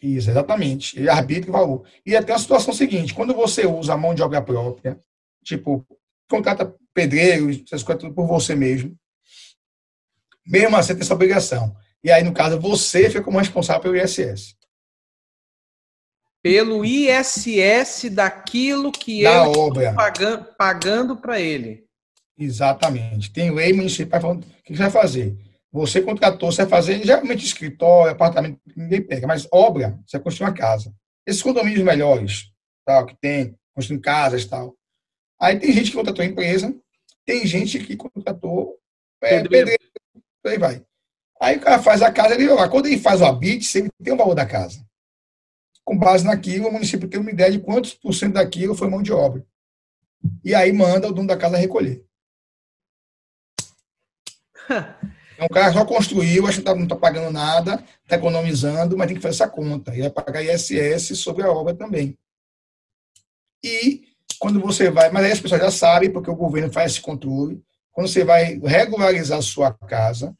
Isso, 0.01 0.31
exatamente. 0.31 0.99
Ele 0.99 1.11
arbitra 1.11 1.51
o 1.51 1.53
valor. 1.53 1.85
E 2.07 2.17
até 2.17 2.33
a 2.33 2.39
situação 2.39 2.73
seguinte: 2.73 3.13
quando 3.15 3.35
você 3.35 3.67
usa 3.67 3.93
a 3.95 3.97
mão 3.97 4.15
de 4.15 4.23
obra 4.23 4.41
própria, 4.41 4.99
tipo, 5.45 5.87
contrata 6.29 6.75
pedreiros, 6.95 7.63
essas 7.67 7.83
coisas 7.83 8.03
tudo 8.03 8.15
por 8.15 8.27
você 8.27 8.55
mesmo, 8.55 8.97
mesmo 10.47 10.77
assim 10.77 10.95
tem 10.95 11.03
essa 11.03 11.15
obrigação. 11.15 11.77
E 12.03 12.11
aí, 12.11 12.23
no 12.23 12.33
caso, 12.33 12.59
você 12.59 13.09
fica 13.09 13.23
como 13.23 13.39
responsável 13.39 13.83
pelo 13.83 13.97
ISS. 13.97 14.57
Pelo 16.43 16.83
ISS 16.83 18.09
daquilo 18.11 18.91
que 18.91 19.23
Da 19.25 19.45
eu 19.45 19.53
obra. 19.53 19.95
pagando 20.57 21.17
para 21.19 21.39
ele. 21.39 21.85
Exatamente. 22.39 23.31
Tem 23.31 23.51
lei 23.51 23.75
municipal 23.75 24.19
falando 24.19 24.45
o 24.45 24.63
que 24.63 24.75
você 24.75 24.83
vai 24.83 24.91
fazer. 24.91 25.37
Você 25.73 26.03
contratou, 26.03 26.51
você 26.51 26.63
vai 26.63 26.71
fazer, 26.71 27.05
geralmente 27.05 27.45
escritório, 27.45 28.13
apartamento, 28.13 28.61
ninguém 28.77 29.03
pega, 29.03 29.27
mas 29.27 29.47
obra, 29.53 29.99
você 30.05 30.17
vai 30.17 30.25
construir 30.25 30.49
uma 30.49 30.55
casa. 30.55 30.93
Esses 31.25 31.43
condomínios 31.43 31.85
melhores, 31.85 32.51
tal, 32.85 33.07
que 33.07 33.17
tem, 33.21 33.57
construindo 33.75 34.03
casas 34.03 34.43
e 34.43 34.49
tal. 34.49 34.77
Aí 35.41 35.59
tem 35.59 35.73
gente 35.73 35.91
que 35.91 35.97
contratou 35.97 36.25
empresa, 36.25 36.75
tem 37.25 37.47
gente 37.47 37.79
que 37.79 37.97
contratou 37.97 38.77
é, 39.23 39.41
Pedreiro. 39.43 39.71
aí 40.45 40.59
vai. 40.59 40.85
Aí 41.41 41.57
o 41.57 41.61
cara 41.61 41.81
faz 41.81 42.03
a 42.03 42.13
casa, 42.13 42.35
ele, 42.35 42.49
ó, 42.49 42.69
quando 42.69 42.87
ele 42.87 42.99
faz 42.99 43.21
o 43.21 43.25
habite, 43.25 43.79
ele 43.79 43.89
tem 44.03 44.13
o 44.13 44.17
valor 44.17 44.35
da 44.35 44.45
casa. 44.45 44.85
Com 45.85 45.97
base 45.97 46.25
naquilo, 46.25 46.69
o 46.69 46.73
município 46.73 47.09
tem 47.09 47.21
uma 47.21 47.31
ideia 47.31 47.53
de 47.53 47.61
quantos 47.61 47.95
por 47.95 48.13
cento 48.13 48.35
daquilo 48.35 48.75
foi 48.75 48.89
mão 48.89 49.03
de 49.03 49.13
obra. 49.13 49.47
E 50.45 50.55
aí 50.55 50.73
manda 50.73 51.09
o 51.09 51.13
dono 51.13 51.29
da 51.29 51.37
casa 51.37 51.57
recolher. 51.57 52.05
Então, 55.41 55.47
o 55.47 55.55
cara 55.55 55.73
só 55.73 55.87
construiu, 55.87 56.47
acho 56.47 56.61
que 56.61 56.69
não 56.69 56.83
está 56.83 56.95
pagando 56.95 57.33
nada, 57.33 57.83
está 58.03 58.17
economizando, 58.17 58.95
mas 58.95 59.07
tem 59.07 59.17
que 59.17 59.23
fazer 59.23 59.37
essa 59.37 59.49
conta. 59.49 59.97
E 59.97 60.03
vai 60.03 60.11
pagar 60.11 60.45
ISS 60.45 61.19
sobre 61.19 61.43
a 61.45 61.51
obra 61.51 61.75
também. 61.75 62.19
E 63.65 64.03
quando 64.39 64.61
você 64.61 64.91
vai, 64.91 65.11
mas 65.11 65.25
aí 65.25 65.33
as 65.33 65.41
pessoas 65.41 65.63
já 65.63 65.71
sabem, 65.71 66.13
porque 66.13 66.31
o 66.31 66.37
governo 66.37 66.71
faz 66.71 66.93
esse 66.93 67.01
controle, 67.01 67.63
quando 67.91 68.09
você 68.09 68.23
vai 68.23 68.61
regularizar 68.63 69.41
sua 69.41 69.73
casa, 69.73 70.37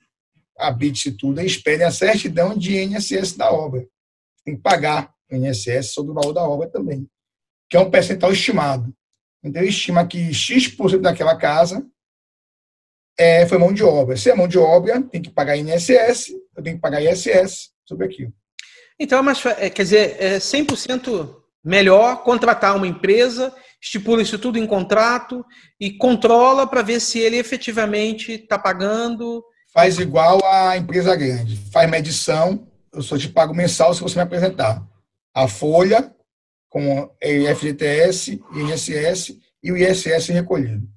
habite 0.59 1.09
e 1.09 1.13
tudo, 1.13 1.41
espere 1.41 1.83
a 1.83 1.91
certidão 1.91 2.55
de 2.55 2.77
INSS 2.77 3.39
da 3.39 3.51
obra. 3.51 3.87
Tem 4.45 4.55
que 4.55 4.61
pagar 4.61 5.15
o 5.33 5.35
INSS 5.35 5.95
sobre 5.95 6.11
o 6.13 6.15
valor 6.15 6.35
da 6.35 6.43
obra 6.43 6.69
também, 6.69 7.09
que 7.71 7.77
é 7.77 7.81
um 7.81 7.91
percentual 7.91 8.33
estimado. 8.33 8.95
Então, 9.43 9.63
ele 9.63 9.71
estima 9.71 10.07
que 10.07 10.35
X% 10.35 11.01
daquela 11.01 11.37
casa 11.37 11.87
é, 13.21 13.47
foi 13.47 13.59
mão 13.59 13.71
de 13.71 13.85
obra. 13.85 14.17
Se 14.17 14.31
é 14.31 14.35
mão 14.35 14.49
de 14.49 14.59
obra, 14.59 15.03
tem 15.03 15.21
que 15.21 15.29
pagar 15.31 15.55
INSS, 15.55 16.31
eu 16.57 16.63
tenho 16.63 16.77
que 16.77 16.81
pagar 16.81 17.03
ISS 17.03 17.69
sobre 17.87 18.07
aquilo. 18.07 18.33
Então, 18.99 19.23
fa- 19.35 19.57
é, 19.59 19.69
quer 19.69 19.83
dizer, 19.83 20.17
é 20.19 20.39
100% 20.39 21.37
melhor 21.63 22.23
contratar 22.23 22.75
uma 22.75 22.87
empresa, 22.87 23.55
estipula 23.81 24.23
isso 24.23 24.39
tudo 24.39 24.59
em 24.59 24.67
contrato 24.67 25.45
e 25.79 25.91
controla 25.91 26.67
para 26.67 26.81
ver 26.81 26.99
se 26.99 27.19
ele 27.19 27.37
efetivamente 27.37 28.33
está 28.33 28.59
pagando. 28.59 29.45
Faz 29.73 29.99
igual 29.99 30.41
a 30.45 30.77
empresa 30.79 31.15
grande. 31.15 31.57
Faz 31.71 31.91
medição, 31.91 32.67
eu 32.93 33.03
só 33.03 33.19
te 33.19 33.29
pago 33.29 33.55
mensal 33.55 33.93
se 33.93 34.01
você 34.01 34.17
me 34.17 34.23
apresentar. 34.23 34.83
A 35.35 35.47
folha 35.47 36.11
com 36.71 37.11
FGTS, 37.57 38.41
INSS 38.55 39.37
e 39.63 39.71
o 39.73 39.77
ISS 39.77 40.29
recolhido. 40.29 40.89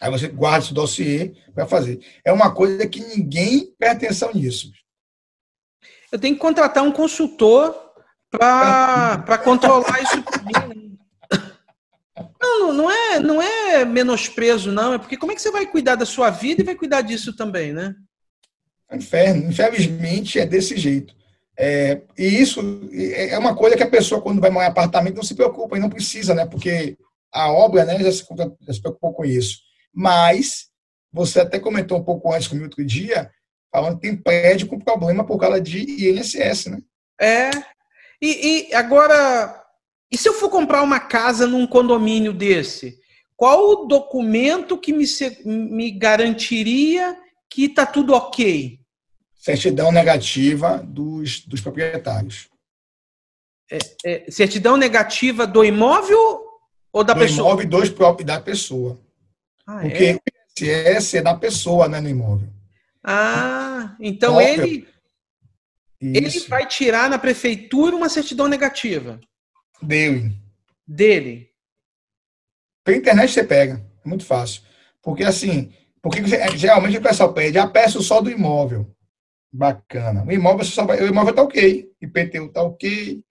Aí 0.00 0.10
você 0.10 0.28
guarda 0.28 0.64
esse 0.64 0.74
dossiê 0.74 1.32
para 1.54 1.66
fazer. 1.66 2.00
É 2.24 2.32
uma 2.32 2.54
coisa 2.54 2.86
que 2.86 3.00
ninguém 3.00 3.74
presta 3.78 4.06
atenção 4.06 4.32
nisso. 4.32 4.70
Eu 6.10 6.18
tenho 6.18 6.34
que 6.34 6.40
contratar 6.40 6.84
um 6.84 6.92
consultor 6.92 7.76
para 8.30 9.38
controlar 9.42 10.00
isso 10.02 10.16
mim. 10.16 10.76
né? 10.76 10.88
Não, 12.40 12.72
não 12.72 12.90
é, 12.90 13.18
não 13.18 13.42
é 13.42 13.84
menosprezo, 13.84 14.70
não. 14.70 14.94
É 14.94 14.98
porque 14.98 15.16
como 15.16 15.32
é 15.32 15.34
que 15.34 15.42
você 15.42 15.50
vai 15.50 15.66
cuidar 15.66 15.96
da 15.96 16.06
sua 16.06 16.30
vida 16.30 16.62
e 16.62 16.64
vai 16.64 16.74
cuidar 16.74 17.02
disso 17.02 17.34
também, 17.34 17.72
né? 17.72 17.94
É 18.90 18.96
inferno. 18.96 19.48
Infelizmente, 19.48 20.38
é 20.38 20.46
desse 20.46 20.76
jeito. 20.76 21.14
É, 21.58 22.02
e 22.16 22.24
isso 22.40 22.60
é 23.14 23.36
uma 23.36 23.54
coisa 23.56 23.76
que 23.76 23.82
a 23.82 23.90
pessoa, 23.90 24.20
quando 24.20 24.40
vai 24.40 24.48
morar 24.48 24.66
em 24.66 24.70
apartamento, 24.70 25.16
não 25.16 25.24
se 25.24 25.34
preocupa 25.34 25.76
e 25.76 25.80
não 25.80 25.90
precisa, 25.90 26.32
né? 26.32 26.46
Porque 26.46 26.96
a 27.32 27.50
obra 27.50 27.84
né, 27.84 27.98
já, 27.98 28.12
se, 28.12 28.24
já 28.60 28.72
se 28.72 28.80
preocupou 28.80 29.12
com 29.12 29.24
isso. 29.24 29.67
Mas, 29.98 30.68
você 31.12 31.40
até 31.40 31.58
comentou 31.58 31.98
um 31.98 32.04
pouco 32.04 32.32
antes 32.32 32.46
comigo 32.46 32.66
outro 32.66 32.84
dia, 32.84 33.32
falando 33.68 33.96
que 33.96 34.02
tem 34.02 34.16
prédio 34.16 34.68
com 34.68 34.78
problema 34.78 35.26
por 35.26 35.38
causa 35.38 35.60
de 35.60 36.08
INSS, 36.08 36.66
né? 36.66 36.78
É. 37.20 37.50
E, 38.22 38.68
e 38.68 38.74
agora, 38.74 39.60
e 40.08 40.16
se 40.16 40.28
eu 40.28 40.34
for 40.34 40.50
comprar 40.50 40.82
uma 40.82 41.00
casa 41.00 41.48
num 41.48 41.66
condomínio 41.66 42.32
desse? 42.32 42.96
Qual 43.36 43.70
o 43.70 43.86
documento 43.86 44.78
que 44.78 44.92
me, 44.92 45.04
me 45.44 45.90
garantiria 45.90 47.16
que 47.50 47.64
está 47.64 47.84
tudo 47.84 48.14
ok? 48.14 48.78
Certidão 49.34 49.90
negativa 49.90 50.80
dos, 50.86 51.44
dos 51.44 51.60
proprietários. 51.60 52.48
É, 53.68 53.78
é, 54.04 54.30
certidão 54.30 54.76
negativa 54.76 55.44
do 55.44 55.64
imóvel 55.64 56.40
ou 56.92 57.02
da 57.02 57.14
do 57.14 57.18
pessoa? 57.18 57.48
imóvel 57.48 57.66
e 57.66 57.68
dos 57.68 57.90
próprios 57.90 58.26
da 58.28 58.40
pessoa. 58.40 59.07
Ah, 59.68 59.80
Porque 59.82 60.04
é? 60.04 60.14
o 60.14 60.20
INSS 60.64 61.14
é 61.14 61.22
da 61.22 61.34
pessoa, 61.34 61.86
né, 61.88 62.00
no 62.00 62.08
imóvel. 62.08 62.48
Ah, 63.04 63.94
então 64.00 64.40
ele 64.40 64.88
ele 66.00 66.30
vai 66.48 66.66
tirar 66.66 67.10
na 67.10 67.18
prefeitura 67.18 67.94
uma 67.94 68.08
certidão 68.08 68.46
negativa. 68.46 69.20
Dele. 69.82 70.36
Dele. 70.86 71.50
Pela 72.84 72.96
internet 72.96 73.32
você 73.32 73.44
pega. 73.44 73.84
É 74.04 74.08
muito 74.08 74.24
fácil. 74.24 74.62
Porque 75.02 75.24
assim, 75.24 75.72
porque 76.00 76.22
geralmente 76.56 76.96
o 76.96 77.02
pessoal 77.02 77.34
pede 77.34 77.58
a 77.58 77.66
peça 77.66 78.00
só 78.00 78.20
do 78.20 78.30
imóvel. 78.30 78.90
Bacana. 79.52 80.24
O 80.24 80.32
imóvel 80.32 80.64
só 80.64 80.86
vai, 80.86 81.02
o 81.02 81.06
imóvel 81.06 81.30
está 81.30 81.42
ok. 81.42 81.92
IPTU 82.00 82.46
está 82.46 82.62
ok. 82.62 83.22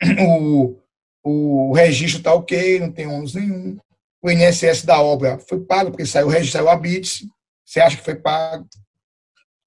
O, 1.22 1.68
o 1.70 1.74
registro 1.74 2.20
está 2.20 2.32
ok, 2.32 2.80
não 2.80 2.90
tem 2.90 3.06
ônus 3.06 3.34
nenhum. 3.34 3.78
O 4.22 4.30
INSS 4.30 4.84
da 4.84 5.00
obra 5.00 5.38
foi 5.38 5.60
pago, 5.60 5.90
porque 5.90 6.04
saiu 6.04 6.26
o 6.26 6.30
registro, 6.30 6.58
saiu 6.58 6.68
a 6.68 6.76
BITS. 6.76 7.26
Você 7.64 7.80
acha 7.80 7.96
que 7.96 8.04
foi 8.04 8.14
pago. 8.14 8.66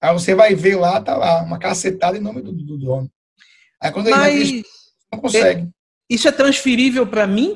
Aí 0.00 0.12
você 0.12 0.34
vai 0.34 0.54
ver 0.54 0.76
lá, 0.76 1.00
tá 1.00 1.16
lá, 1.16 1.42
uma 1.42 1.58
cacetada 1.58 2.16
em 2.16 2.20
nome 2.20 2.42
do, 2.42 2.52
do 2.52 2.78
dono. 2.78 3.10
Aí 3.80 3.90
quando 3.90 4.10
Mas... 4.10 4.34
ele 4.34 4.64
não 5.12 5.20
consegue. 5.20 5.62
É, 5.62 5.68
isso 6.08 6.28
é 6.28 6.32
transferível 6.32 7.06
para 7.06 7.26
mim? 7.26 7.54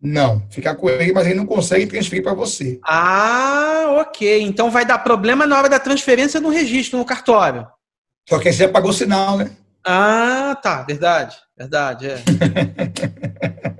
Não, 0.00 0.44
fica 0.50 0.74
com 0.74 0.90
ele, 0.90 1.12
mas 1.12 1.26
ele 1.26 1.36
não 1.36 1.46
consegue 1.46 1.86
transferir 1.86 2.24
para 2.24 2.34
você. 2.34 2.80
Ah, 2.84 3.98
ok. 4.00 4.42
Então 4.42 4.68
vai 4.68 4.84
dar 4.84 4.98
problema 4.98 5.46
na 5.46 5.56
hora 5.56 5.68
da 5.68 5.78
transferência 5.78 6.40
no 6.40 6.48
registro, 6.48 6.98
no 6.98 7.04
cartório. 7.04 7.68
Só 8.28 8.38
que 8.38 8.52
você 8.52 8.64
já 8.64 8.68
pagou 8.68 8.92
sinal, 8.92 9.36
né? 9.36 9.56
Ah, 9.86 10.58
tá. 10.60 10.82
Verdade. 10.82 11.36
Verdade, 11.56 12.08
é. 12.08 12.16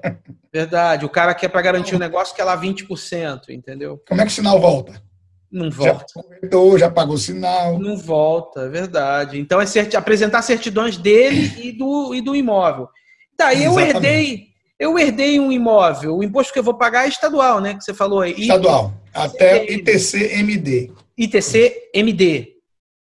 Verdade. 0.53 1.07
O 1.07 1.09
cara 1.09 1.35
quer 1.35 1.49
para 1.49 1.63
garantir 1.63 1.95
o 1.95 1.99
negócio 1.99 2.35
que 2.35 2.41
é 2.41 2.45
lá 2.45 2.61
20%, 2.61 3.49
entendeu? 3.49 4.03
Como 4.07 4.21
é 4.21 4.25
que 4.25 4.31
o 4.31 4.35
sinal 4.35 4.61
volta? 4.61 5.03
Não 5.51 5.71
volta. 5.71 6.07
Já 6.15 6.23
comentou, 6.23 6.79
já 6.79 6.91
pagou 6.91 7.17
sinal. 7.17 7.79
Não 7.79 7.97
volta, 7.97 8.63
é 8.63 8.69
verdade. 8.69 9.39
Então 9.39 9.61
é 9.61 9.67
certi 9.67 9.97
apresentar 9.97 10.43
certidões 10.43 10.97
dele 10.97 11.53
e 11.59 11.73
do, 11.73 12.15
e 12.15 12.21
do 12.21 12.35
imóvel. 12.35 12.89
Tá, 13.37 13.55
eu 13.55 13.79
herdei, 13.79 14.49
eu 14.79 14.99
herdei 14.99 15.39
um 15.41 15.53
imóvel. 15.53 16.17
O 16.17 16.25
imposto 16.25 16.53
que 16.53 16.59
eu 16.59 16.63
vou 16.63 16.75
pagar 16.75 17.05
é 17.05 17.09
estadual, 17.09 17.61
né? 17.61 17.75
Que 17.75 17.85
você 17.85 17.95
falou 17.95 18.21
aí. 18.21 18.33
Estadual. 18.33 18.95
Até 19.13 19.71
ITC-MD. 19.73 20.91
ITC-MD. 21.19 22.57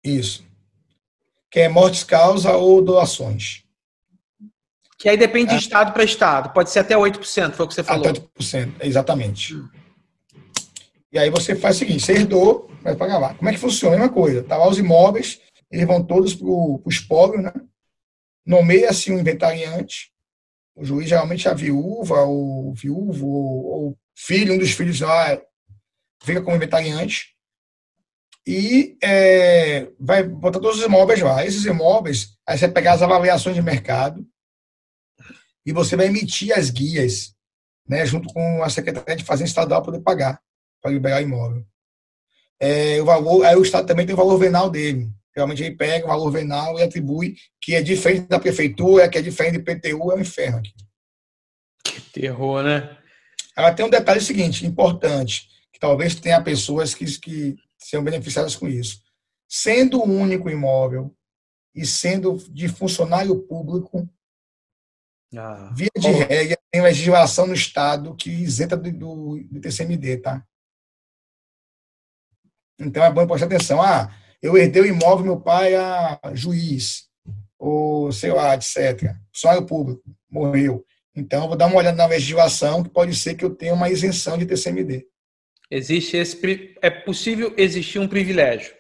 Isso. 0.03 0.45
Que 1.51 1.61
é 1.61 1.69
mortes 1.69 2.05
causa 2.05 2.53
ou 2.53 2.83
doações. 2.83 3.64
Que 5.05 5.11
aí 5.11 5.19
depende 5.19 5.51
de 5.51 5.57
é. 5.57 5.59
estado 5.59 5.93
para 5.93 6.03
estado. 6.03 6.51
Pode 6.55 6.71
ser 6.71 6.79
até 6.79 6.95
8%, 6.95 7.53
foi 7.53 7.67
o 7.67 7.69
que 7.69 7.75
você 7.75 7.85
falou. 7.85 8.09
Até 8.09 8.21
8%, 8.21 8.77
exatamente. 8.81 9.55
Hum. 9.55 9.69
E 11.13 11.19
aí 11.19 11.29
você 11.29 11.55
faz 11.55 11.77
o 11.77 11.79
seguinte, 11.81 12.03
você 12.03 12.13
herdou, 12.13 12.71
vai 12.83 12.97
pagar 12.97 13.19
lá. 13.19 13.35
Como 13.35 13.47
é 13.47 13.53
que 13.53 13.59
funciona? 13.59 13.97
A 13.97 13.99
mesma 13.99 14.15
coisa. 14.15 14.43
Tá 14.43 14.57
lá 14.57 14.67
os 14.67 14.79
imóveis, 14.79 15.43
eles 15.71 15.87
vão 15.87 16.03
todos 16.03 16.35
para 16.35 16.47
o 16.47 16.83
espólio, 16.89 17.43
né? 17.43 17.53
Nomeia-se 18.47 19.13
um 19.13 19.19
inventariante. 19.19 20.11
O 20.75 20.87
juiz 20.87 21.07
geralmente 21.07 21.47
é 21.47 21.51
a 21.51 21.55
viúva, 21.55 22.23
ou 22.23 22.73
viúvo, 22.73 23.29
ou, 23.29 23.67
ou 23.67 23.99
filho, 24.17 24.55
um 24.55 24.59
dos 24.59 24.73
filhos 24.73 25.01
lá 25.01 25.39
fica 26.23 26.41
como 26.41 26.57
inventariante. 26.57 27.35
E 28.47 28.97
é, 29.03 29.87
vai 30.01 30.23
botar 30.23 30.61
todos 30.61 30.79
os 30.79 30.87
imóveis 30.87 31.21
lá. 31.21 31.45
Esses 31.45 31.67
imóveis, 31.67 32.39
aí 32.49 32.57
você 32.57 32.69
vai 32.69 32.75
pegar 32.75 32.95
as 32.95 33.03
avaliações 33.03 33.55
de 33.55 33.61
mercado 33.61 34.27
e 35.65 35.73
você 35.73 35.97
vai 35.97 36.07
emitir 36.07 36.57
as 36.57 36.71
guias, 36.71 37.35
né, 37.89 38.05
junto 38.07 38.33
com 38.33 38.63
a 38.63 38.69
Secretaria 38.69 39.17
de 39.17 39.25
Fazenda 39.25 39.49
Estadual 39.49 39.83
para 39.83 39.93
poder 39.93 40.05
pagar 40.05 40.41
para 40.85 40.93
liberar 40.93 41.23
imóvel. 41.23 41.65
É, 42.61 43.01
o 43.01 43.07
valor, 43.07 43.45
aí 43.47 43.57
o 43.57 43.63
Estado 43.63 43.87
também 43.87 44.05
tem 44.05 44.15
o 44.15 44.19
valor 44.19 44.39
venal 44.39 44.69
dele. 44.69 45.11
Realmente 45.35 45.63
ele 45.63 45.75
pega 45.75 46.05
o 46.05 46.09
valor 46.09 46.31
venal 46.31 46.79
e 46.79 46.83
atribui, 46.83 47.37
que 47.61 47.75
é 47.75 47.83
diferente 47.83 48.29
da 48.29 48.39
prefeitura, 48.39 49.09
que 49.09 49.17
é 49.17 49.23
diferente 49.23 49.59
do 49.59 49.65
PTU, 49.65 50.13
é 50.13 50.15
um 50.15 50.21
inferno 50.21 50.59
aqui. 50.59 50.73
Que 51.83 52.01
terror, 52.13 52.63
né? 52.63 52.97
Ela 53.57 53.73
tem 53.73 53.85
um 53.85 53.91
detalhe 53.91 54.21
seguinte, 54.21 54.67
importante, 54.67 55.49
que 55.73 55.81
talvez 55.81 56.15
tenha 56.15 56.43
pessoas 56.43 56.95
que, 56.95 57.07
que 57.19 57.57
sejam 57.79 58.05
beneficiadas 58.05 58.55
com 58.55 58.69
isso. 58.69 59.01
Sendo 59.49 60.01
o 60.01 60.05
único 60.05 60.51
imóvel 60.51 61.15
e 61.75 61.87
sendo 61.87 62.37
de 62.51 62.69
funcionário 62.69 63.37
público, 63.43 64.09
ah, 65.39 65.73
via 65.75 65.91
de 65.97 66.09
regra, 66.09 66.59
tem 66.71 66.83
legislação 66.83 67.47
no 67.47 67.55
Estado 67.55 68.15
que 68.15 68.31
isenta 68.31 68.77
do, 68.77 68.93
do, 68.93 69.45
do 69.51 69.61
TCMD, 69.61 70.19
tá? 70.19 70.45
Então 72.79 73.05
é 73.05 73.13
bom 73.13 73.27
prestar 73.27 73.47
atenção. 73.47 73.81
Ah, 73.81 74.15
eu 74.43 74.57
herdei 74.57 74.83
o 74.83 74.87
imóvel, 74.87 75.25
meu 75.25 75.41
pai 75.41 75.75
é 75.75 76.19
juiz, 76.35 77.09
ou 77.59 78.13
sei 78.13 78.33
lá, 78.33 78.55
etc. 78.55 79.15
Sonho 79.33 79.65
público, 79.65 80.03
morreu. 80.31 80.85
Então, 81.17 81.43
eu 81.43 81.49
vou 81.49 81.57
dar 81.57 81.67
uma 81.67 81.77
olhada 81.77 81.97
na 81.97 82.07
legislação, 82.07 82.83
que 82.83 82.91
pode 82.91 83.15
ser 83.15 83.35
que 83.35 83.45
eu 83.45 83.55
tenha 83.55 83.73
uma 83.73 83.89
isenção 83.89 84.37
de 84.37 84.47
TCMD. 84.47 85.07
Existe 85.71 86.17
esse. 86.17 86.75
É 86.83 86.91
possível 86.91 87.55
existir 87.57 87.99
um 87.99 88.09
privilégio. 88.09 88.75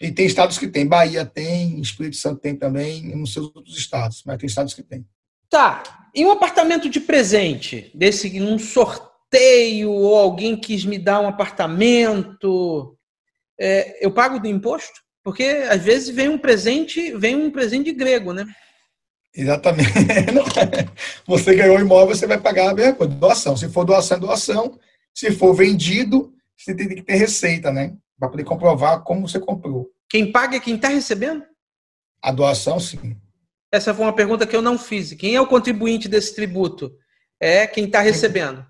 E 0.00 0.10
tem 0.10 0.26
estados 0.26 0.58
que 0.58 0.68
tem. 0.68 0.86
Bahia 0.86 1.24
tem, 1.24 1.80
Espírito 1.80 2.16
Santo 2.16 2.40
tem 2.40 2.54
também, 2.54 3.06
e 3.06 3.14
nos 3.14 3.32
seus 3.32 3.46
outros 3.54 3.78
estados, 3.78 4.22
mas 4.26 4.36
tem 4.36 4.46
estados 4.46 4.74
que 4.74 4.82
tem. 4.82 5.06
Tá. 5.50 6.10
E 6.14 6.24
um 6.24 6.30
apartamento 6.30 6.88
de 6.88 7.00
presente, 7.00 7.90
desse 7.94 8.40
um 8.40 8.58
sorteio, 8.58 9.90
ou 9.90 10.16
alguém 10.16 10.56
quis 10.56 10.84
me 10.84 10.98
dar 10.98 11.20
um 11.20 11.28
apartamento, 11.28 12.96
é, 13.58 14.04
eu 14.04 14.10
pago 14.10 14.38
do 14.38 14.48
imposto? 14.48 15.00
Porque 15.22 15.44
às 15.68 15.82
vezes 15.82 16.14
vem 16.14 16.28
um 16.28 16.38
presente, 16.38 17.12
vem 17.16 17.34
um 17.34 17.50
presente 17.50 17.92
grego, 17.92 18.32
né? 18.32 18.46
Exatamente. 19.34 19.90
Você 21.26 21.54
ganhou 21.54 21.78
imóvel, 21.78 22.14
você 22.14 22.26
vai 22.26 22.40
pagar 22.40 22.70
a 22.70 22.74
mesma 22.74 22.94
coisa, 22.94 23.12
doação. 23.12 23.56
Se 23.56 23.68
for 23.68 23.84
doação, 23.84 24.16
é 24.16 24.20
doação. 24.20 24.78
Se 25.12 25.30
for 25.30 25.52
vendido, 25.52 26.32
você 26.56 26.74
tem 26.74 26.88
que 26.88 27.02
ter 27.02 27.16
receita, 27.16 27.70
né? 27.70 27.94
Para 28.18 28.30
poder 28.30 28.44
comprovar 28.44 29.02
como 29.02 29.28
você 29.28 29.38
comprou. 29.38 29.90
Quem 30.08 30.32
paga 30.32 30.56
é 30.56 30.60
quem 30.60 30.76
está 30.76 30.88
recebendo? 30.88 31.44
A 32.22 32.32
doação, 32.32 32.80
sim. 32.80 33.16
Essa 33.76 33.92
foi 33.92 34.06
uma 34.06 34.14
pergunta 34.14 34.46
que 34.46 34.56
eu 34.56 34.62
não 34.62 34.78
fiz. 34.78 35.12
Quem 35.12 35.34
é 35.34 35.40
o 35.40 35.46
contribuinte 35.46 36.08
desse 36.08 36.34
tributo? 36.34 36.96
É 37.38 37.66
quem 37.66 37.84
está 37.84 38.00
recebendo. 38.00 38.64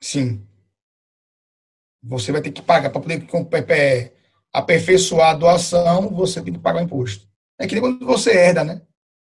Sim. 0.00 0.46
Você 2.02 2.30
vai 2.30 2.42
ter 2.42 2.50
que 2.50 2.60
pagar 2.60 2.90
para 2.90 3.00
poder 3.00 4.12
aperfeiçoar 4.52 5.30
a 5.30 5.34
doação, 5.34 6.10
você 6.10 6.42
tem 6.42 6.52
que 6.52 6.58
pagar 6.58 6.80
o 6.80 6.84
imposto. 6.84 7.26
É 7.58 7.66
que 7.66 7.74
nem 7.74 7.82
quando 7.82 8.04
você 8.04 8.30
herda, 8.32 8.64
né? 8.64 8.82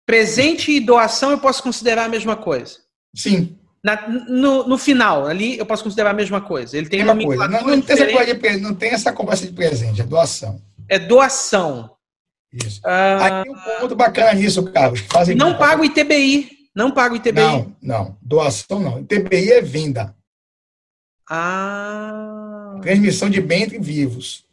Presente 0.05 0.73
e 0.73 0.81
doação 0.81 1.31
eu 1.31 1.39
posso 1.39 1.63
considerar 1.63 2.05
a 2.05 2.09
mesma 2.09 2.37
coisa? 2.37 2.81
Sim. 3.15 3.57
Na, 3.83 4.09
no, 4.09 4.69
no, 4.69 4.79
final, 4.79 5.27
ali, 5.27 5.59
eu 5.59 5.67
posso 5.67 5.83
considerar 5.83 6.11
a 6.11 6.15
mesma 6.15 6.41
coisa. 6.41 6.77
Ele 6.77 6.89
tem 6.89 7.03
uma 7.03 7.17
coisa. 7.17 7.49
Não, 7.49 7.63
não, 7.63 7.81
tem 7.81 7.95
essa 7.95 8.07
de, 8.07 8.57
não 8.59 8.75
tem 8.75 8.91
essa 8.91 9.13
conversa 9.13 9.47
de 9.47 9.53
presente, 9.53 10.01
é 10.01 10.05
doação. 10.05 10.61
É 10.89 10.99
doação. 10.99 11.91
Isso. 12.53 12.81
Ah, 12.85 13.39
Aí 13.39 13.45
tem 13.45 13.53
um 13.53 13.81
ponto 13.81 13.97
bacana 13.97 14.35
nisso, 14.35 14.63
Carlos. 14.73 15.01
Fazem 15.01 15.35
não 15.35 15.57
pago 15.57 15.85
ITBI. 15.85 16.51
Não 16.75 16.91
pago 16.91 17.17
ITBI. 17.17 17.41
Não, 17.41 17.77
não. 17.81 18.19
Doação 18.21 18.79
não. 18.79 19.01
ITBI 19.01 19.53
é 19.53 19.61
venda. 19.61 20.15
Ah. 21.29 22.79
Transmissão 22.83 23.31
de 23.31 23.41
bens 23.41 23.69
vivos. 23.81 24.45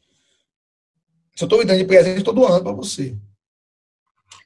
Se 1.36 1.44
eu 1.44 1.46
estou 1.46 1.60
me 1.60 1.66
dando 1.66 1.80
de 1.80 1.86
presente, 1.86 2.20
estou 2.20 2.34
doando 2.34 2.64
para 2.64 2.72
você. 2.72 3.16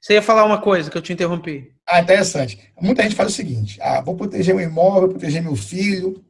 Você 0.02 0.14
ia 0.14 0.22
falar 0.22 0.44
uma 0.46 0.62
coisa 0.62 0.92
que 0.92 0.98
eu 0.98 1.02
te 1.02 1.14
interrompi. 1.14 1.74
Ah, 1.88 2.02
interessante. 2.02 2.72
Muita 2.80 3.04
gente 3.04 3.16
faz 3.16 3.32
o 3.32 3.36
seguinte: 3.36 3.82
ah, 3.82 4.02
vou 4.02 4.16
proteger 4.16 4.54
meu 4.54 4.66
imóvel, 4.66 5.10
proteger 5.10 5.42
meu 5.42 5.56
filho. 5.56 6.24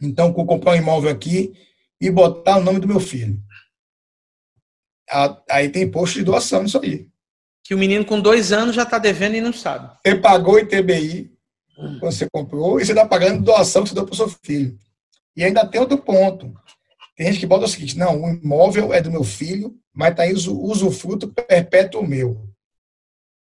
Então, 0.00 0.32
vou 0.32 0.46
comprar 0.46 0.72
um 0.72 0.76
imóvel 0.76 1.10
aqui 1.10 1.52
e 2.00 2.10
botar 2.10 2.56
o 2.56 2.62
nome 2.62 2.80
do 2.80 2.88
meu 2.88 2.98
filho. 2.98 3.38
Aí 5.50 5.68
tem 5.68 5.82
imposto 5.82 6.18
de 6.18 6.24
doação 6.24 6.62
nisso 6.62 6.80
aí. 6.80 7.08
Que 7.64 7.74
o 7.74 7.78
menino 7.78 8.04
com 8.04 8.20
dois 8.20 8.52
anos 8.52 8.74
já 8.74 8.82
está 8.82 8.98
devendo 8.98 9.34
e 9.36 9.40
não 9.40 9.52
sabe. 9.52 9.90
Você 10.04 10.14
pagou 10.16 10.58
ITBI 10.58 11.32
quando 11.98 12.12
você 12.12 12.28
comprou 12.30 12.80
e 12.80 12.84
você 12.84 12.92
está 12.92 13.06
pagando 13.06 13.42
doação 13.42 13.82
que 13.82 13.90
você 13.90 13.94
deu 13.94 14.04
para 14.04 14.12
o 14.12 14.16
seu 14.16 14.28
filho. 14.28 14.78
E 15.36 15.44
ainda 15.44 15.66
tem 15.66 15.80
outro 15.80 15.98
ponto. 15.98 16.52
Tem 17.16 17.26
gente 17.26 17.40
que 17.40 17.46
bota 17.46 17.64
o 17.64 17.68
seguinte: 17.68 17.98
não, 17.98 18.22
o 18.22 18.30
imóvel 18.30 18.92
é 18.92 19.00
do 19.00 19.10
meu 19.10 19.24
filho, 19.24 19.76
mas 19.92 20.10
está 20.10 20.22
aí 20.22 20.32
o 20.32 20.64
usufruto 20.64 21.28
perpétuo 21.28 22.06
meu. 22.06 22.48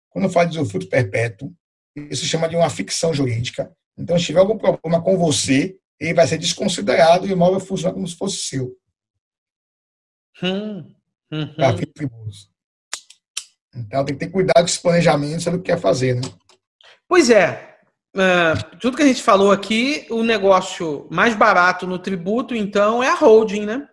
Quando 0.09 0.25
eu 0.25 0.31
falo 0.31 0.49
de 0.49 0.59
usufruto 0.59 0.87
perpétuo, 0.87 1.53
isso 1.95 2.25
chama 2.25 2.49
de 2.49 2.55
uma 2.55 2.69
ficção 2.69 3.13
jurídica. 3.13 3.71
Então, 3.97 4.17
se 4.17 4.25
tiver 4.25 4.39
algum 4.39 4.57
problema 4.57 5.01
com 5.01 5.17
você, 5.17 5.77
ele 5.99 6.13
vai 6.13 6.25
ser 6.25 6.37
desconsiderado 6.37 7.27
e 7.27 7.29
o 7.29 7.33
imóvel 7.33 7.59
funciona 7.59 7.93
como 7.93 8.07
se 8.07 8.15
fosse 8.15 8.37
seu. 8.37 8.75
Hum, 10.41 10.93
hum, 11.31 11.49
Então, 13.75 14.05
tem 14.05 14.15
que 14.15 14.25
ter 14.25 14.31
cuidado 14.31 14.59
com 14.59 14.65
esse 14.65 14.81
planejamento, 14.81 15.43
sabe 15.43 15.57
o 15.57 15.59
que 15.59 15.71
quer 15.71 15.79
fazer, 15.79 16.15
né? 16.15 16.21
Pois 17.07 17.29
é. 17.29 17.77
Uh, 18.15 18.77
tudo 18.79 18.97
que 18.97 19.03
a 19.03 19.07
gente 19.07 19.21
falou 19.21 19.51
aqui, 19.51 20.07
o 20.09 20.23
negócio 20.23 21.07
mais 21.11 21.35
barato 21.35 21.85
no 21.85 21.99
tributo, 21.99 22.55
então, 22.55 23.03
é 23.03 23.09
a 23.09 23.15
holding, 23.15 23.65
né? 23.65 23.87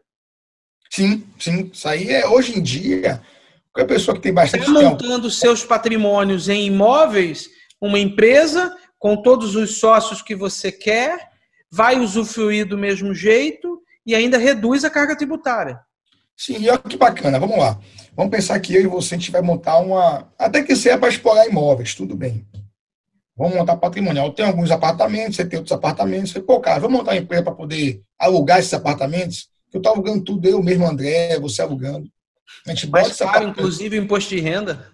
Sim, 0.90 1.26
sim. 1.38 1.70
Isso 1.72 1.88
aí 1.88 2.10
é, 2.10 2.26
hoje 2.26 2.58
em 2.58 2.62
dia, 2.62 3.22
a 3.76 3.84
pessoa 3.84 4.14
que 4.16 4.22
tem 4.22 4.32
bastante... 4.32 4.68
montando 4.70 5.28
tempo... 5.28 5.30
seus 5.30 5.64
patrimônios 5.64 6.48
em 6.48 6.66
imóveis, 6.66 7.48
uma 7.80 7.98
empresa 7.98 8.74
com 8.98 9.20
todos 9.20 9.54
os 9.54 9.78
sócios 9.78 10.22
que 10.22 10.34
você 10.34 10.72
quer, 10.72 11.30
vai 11.70 11.98
usufruir 11.98 12.66
do 12.66 12.78
mesmo 12.78 13.12
jeito 13.14 13.82
e 14.04 14.14
ainda 14.14 14.38
reduz 14.38 14.84
a 14.84 14.90
carga 14.90 15.16
tributária. 15.16 15.78
Sim, 16.36 16.58
e 16.58 16.68
olha 16.68 16.78
que 16.78 16.96
bacana, 16.96 17.40
vamos 17.40 17.58
lá. 17.58 17.80
Vamos 18.14 18.30
pensar 18.30 18.60
que 18.60 18.74
eu 18.74 18.82
e 18.82 18.86
você 18.86 19.14
a 19.14 19.18
gente 19.18 19.30
vai 19.30 19.40
montar 19.40 19.78
uma. 19.78 20.30
Até 20.38 20.62
que 20.62 20.76
seja 20.76 20.98
para 20.98 21.08
explorar 21.08 21.46
imóveis, 21.46 21.94
tudo 21.94 22.14
bem. 22.14 22.46
Vamos 23.36 23.54
montar 23.54 23.76
patrimonial. 23.76 24.32
Tem 24.32 24.46
alguns 24.46 24.70
apartamentos, 24.70 25.36
você 25.36 25.44
tem 25.44 25.58
outros 25.58 25.76
apartamentos. 25.76 26.32
Você, 26.32 26.40
pô, 26.40 26.60
cara, 26.60 26.80
vamos 26.80 26.98
montar 26.98 27.12
uma 27.12 27.18
empresa 27.18 27.42
para 27.42 27.54
poder 27.54 28.02
alugar 28.18 28.58
esses 28.58 28.72
apartamentos? 28.72 29.48
Eu 29.72 29.78
estou 29.78 29.92
alugando 29.92 30.24
tudo, 30.24 30.48
eu 30.48 30.62
mesmo, 30.62 30.86
André, 30.86 31.38
você 31.38 31.60
alugando. 31.60 32.08
A 32.66 32.70
gente 32.70 32.86
bota 32.86 33.04
Mais 33.04 33.18
caro, 33.18 33.48
inclusive, 33.48 33.96
imposto 33.96 34.34
de 34.34 34.40
renda. 34.40 34.90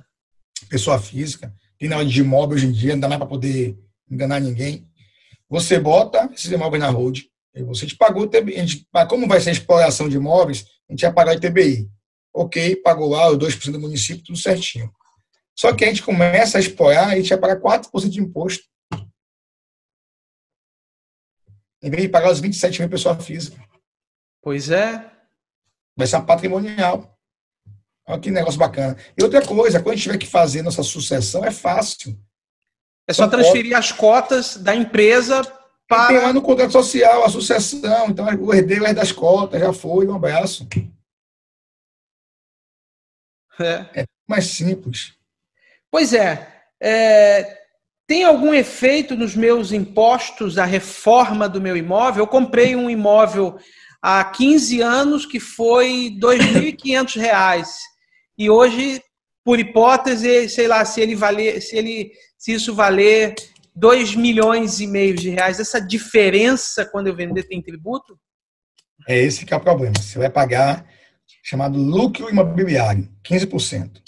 Pessoa 0.69 0.99
física. 0.99 1.53
Tem 1.79 1.89
na 1.89 1.97
hora 1.97 2.07
de 2.07 2.21
imóvel 2.21 2.57
hoje 2.57 2.67
em 2.67 2.73
dia, 2.73 2.95
não 2.95 3.01
dá 3.01 3.09
mais 3.09 3.19
para 3.19 3.29
poder 3.29 3.77
enganar 4.11 4.41
ninguém. 4.41 4.87
Você 5.49 5.79
bota 5.79 6.29
esses 6.33 6.51
imóveis 6.51 6.83
na 6.83 6.89
road, 6.89 7.29
você 7.67 7.87
te 7.87 7.97
pagou, 7.97 8.29
a 8.33 8.61
gente, 8.61 8.87
como 9.09 9.29
vai 9.29 9.41
ser 9.41 9.51
a 9.51 9.53
exploração 9.53 10.09
de 10.09 10.17
imóveis, 10.17 10.65
a 10.93 10.95
gente 10.95 11.03
vai 11.03 11.13
pagar 11.13 11.35
ITBI. 11.35 11.91
Ok, 12.35 12.77
pagou 12.77 13.11
lá 13.11 13.31
os 13.31 13.39
2% 13.39 13.73
do 13.73 13.81
município, 13.81 14.25
tudo 14.25 14.39
certinho. 14.39 14.93
Só 15.59 15.75
que 15.75 15.85
a 15.85 15.89
gente 15.89 16.03
começa 16.03 16.59
a 16.59 16.61
explorar, 16.61 17.09
a 17.09 17.17
gente 17.17 17.29
vai 17.31 17.39
pagar 17.39 17.61
4% 17.61 18.09
de 18.09 18.21
imposto. 18.21 18.65
Em 21.83 21.91
vez 21.91 22.03
de 22.03 22.09
pagar 22.09 22.31
os 22.31 22.41
27 22.41 22.81
mil 22.81 22.89
pessoa 22.89 23.19
física. 23.19 23.61
Pois 24.41 24.71
é. 24.71 25.11
Vai 25.97 26.07
ser 26.07 26.21
patrimonial. 26.23 27.19
Olha 28.07 28.21
que 28.21 28.31
negócio 28.31 28.59
bacana. 28.59 28.97
E 29.19 29.23
outra 29.23 29.45
coisa, 29.45 29.81
quando 29.81 29.93
a 29.93 29.97
gente 29.97 30.05
tiver 30.05 30.19
que 30.19 30.27
fazer 30.27 30.63
nossa 30.63 30.83
sucessão, 30.83 31.45
é 31.45 31.51
fácil. 31.51 32.19
É 33.09 33.13
só 33.13 33.29
transferir 33.29 33.77
as 33.77 33.93
cotas 33.93 34.57
da 34.57 34.75
empresa 34.75 35.43
para. 35.89 36.09
Tem 36.09 36.19
lá 36.19 36.33
no 36.33 36.43
contrato 36.43 36.73
social, 36.73 37.25
a 37.25 37.29
sucessão. 37.29 38.09
Então, 38.09 38.27
o 38.41 38.55
herdeiro 38.55 38.85
é 38.85 38.95
das 38.95 39.13
cotas, 39.13 39.61
já 39.61 39.73
foi, 39.73 40.07
um 40.07 40.15
abraço. 40.15 40.67
É. 43.61 44.03
é 44.03 44.05
mais 44.27 44.47
simples. 44.47 45.15
Pois 45.91 46.13
é, 46.13 46.65
é. 46.81 47.63
Tem 48.07 48.25
algum 48.25 48.53
efeito 48.53 49.17
nos 49.17 49.35
meus 49.35 49.73
impostos 49.73 50.59
a 50.59 50.65
reforma 50.65 51.49
do 51.49 51.61
meu 51.61 51.77
imóvel? 51.77 52.25
Eu 52.25 52.27
comprei 52.27 52.77
um 52.77 52.91
imóvel 52.91 53.59
há 54.03 54.23
15 54.25 54.83
anos 54.83 55.25
que 55.25 55.39
foi 55.39 56.09
R$ 56.09 56.21
2.500 56.21 57.69
e 58.37 58.51
hoje, 58.51 59.03
por 59.45 59.59
hipótese, 59.59 60.49
sei 60.49 60.67
lá, 60.67 60.85
se 60.85 61.01
ele 61.01 61.15
valer, 61.15 61.63
se 61.63 61.77
ele 61.77 62.13
se 62.37 62.53
isso 62.53 62.75
valer 62.75 63.35
2 63.75 64.15
milhões 64.17 64.81
e 64.81 64.87
meio 64.87 65.15
de 65.15 65.31
reais, 65.31 65.59
essa 65.59 65.81
diferença 65.81 66.85
quando 66.85 67.07
eu 67.07 67.17
vender 67.17 67.45
tem 67.45 67.63
tributo? 67.63 68.19
É 69.09 69.19
esse 69.19 69.45
que 69.45 69.53
é 69.53 69.57
o 69.57 69.61
problema. 69.61 69.95
Você 69.99 70.19
vai 70.19 70.31
pagar 70.31 70.87
chamado 71.43 71.79
lucro 71.79 72.31
imobiliário, 72.31 73.09
15%. 73.25 74.01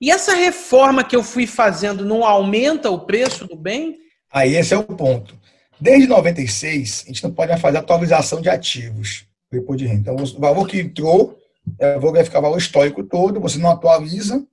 E 0.00 0.10
essa 0.10 0.34
reforma 0.34 1.04
que 1.04 1.14
eu 1.14 1.22
fui 1.22 1.46
fazendo 1.46 2.04
não 2.04 2.24
aumenta 2.24 2.90
o 2.90 3.04
preço 3.04 3.46
do 3.46 3.56
bem? 3.56 3.98
Aí 4.32 4.54
esse 4.54 4.72
é 4.72 4.78
o 4.78 4.84
ponto. 4.84 5.38
Desde 5.80 6.06
96, 6.06 7.04
a 7.04 7.08
gente 7.08 7.24
não 7.24 7.32
pode 7.32 7.50
mais 7.50 7.60
fazer 7.60 7.78
atualização 7.78 8.40
de 8.40 8.48
ativos 8.48 9.26
depois 9.50 9.78
de 9.78 9.86
renda. 9.86 10.12
Então, 10.12 10.16
o 10.16 10.40
valor 10.40 10.66
que 10.66 10.80
entrou, 10.80 11.36
eu 11.78 12.00
vou 12.00 12.12
verificar 12.12 12.38
o 12.38 12.42
valor 12.42 12.58
histórico 12.58 13.02
todo, 13.02 13.40
você 13.40 13.58
não 13.58 13.70
atualiza, 13.70 14.46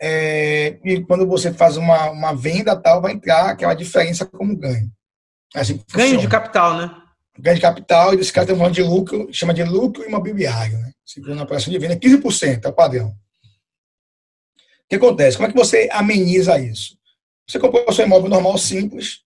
é, 0.00 0.78
e 0.82 1.02
quando 1.04 1.26
você 1.26 1.52
faz 1.52 1.76
uma, 1.76 2.10
uma 2.10 2.34
venda 2.34 2.74
tal, 2.74 3.02
vai 3.02 3.12
entrar 3.12 3.50
aquela 3.50 3.74
diferença 3.74 4.24
como 4.24 4.56
ganho. 4.56 4.90
Assim 5.54 5.82
ganho 5.92 6.18
de 6.18 6.26
capital, 6.26 6.76
né? 6.78 6.96
Ganho 7.38 7.56
de 7.56 7.62
capital, 7.62 8.14
e 8.14 8.16
desse 8.16 8.32
cara 8.32 8.46
tem 8.46 8.56
um 8.56 8.70
de 8.70 8.82
lucro, 8.82 9.28
chama 9.30 9.52
de 9.52 9.62
lucro 9.62 10.04
imobiliário, 10.04 10.78
né? 10.78 10.92
Segundo 11.04 11.38
a 11.38 11.42
operação 11.42 11.70
de 11.70 11.78
venda, 11.78 11.96
15% 11.96 12.64
é 12.64 12.68
o 12.68 12.72
padrão. 12.72 13.08
O 13.08 14.88
que 14.88 14.96
acontece? 14.96 15.36
Como 15.36 15.48
é 15.48 15.52
que 15.52 15.58
você 15.58 15.88
ameniza 15.92 16.58
isso? 16.58 16.96
Você 17.46 17.58
comprou 17.58 17.84
o 17.86 17.92
seu 17.92 18.06
imóvel 18.06 18.30
normal 18.30 18.56
simples, 18.56 19.20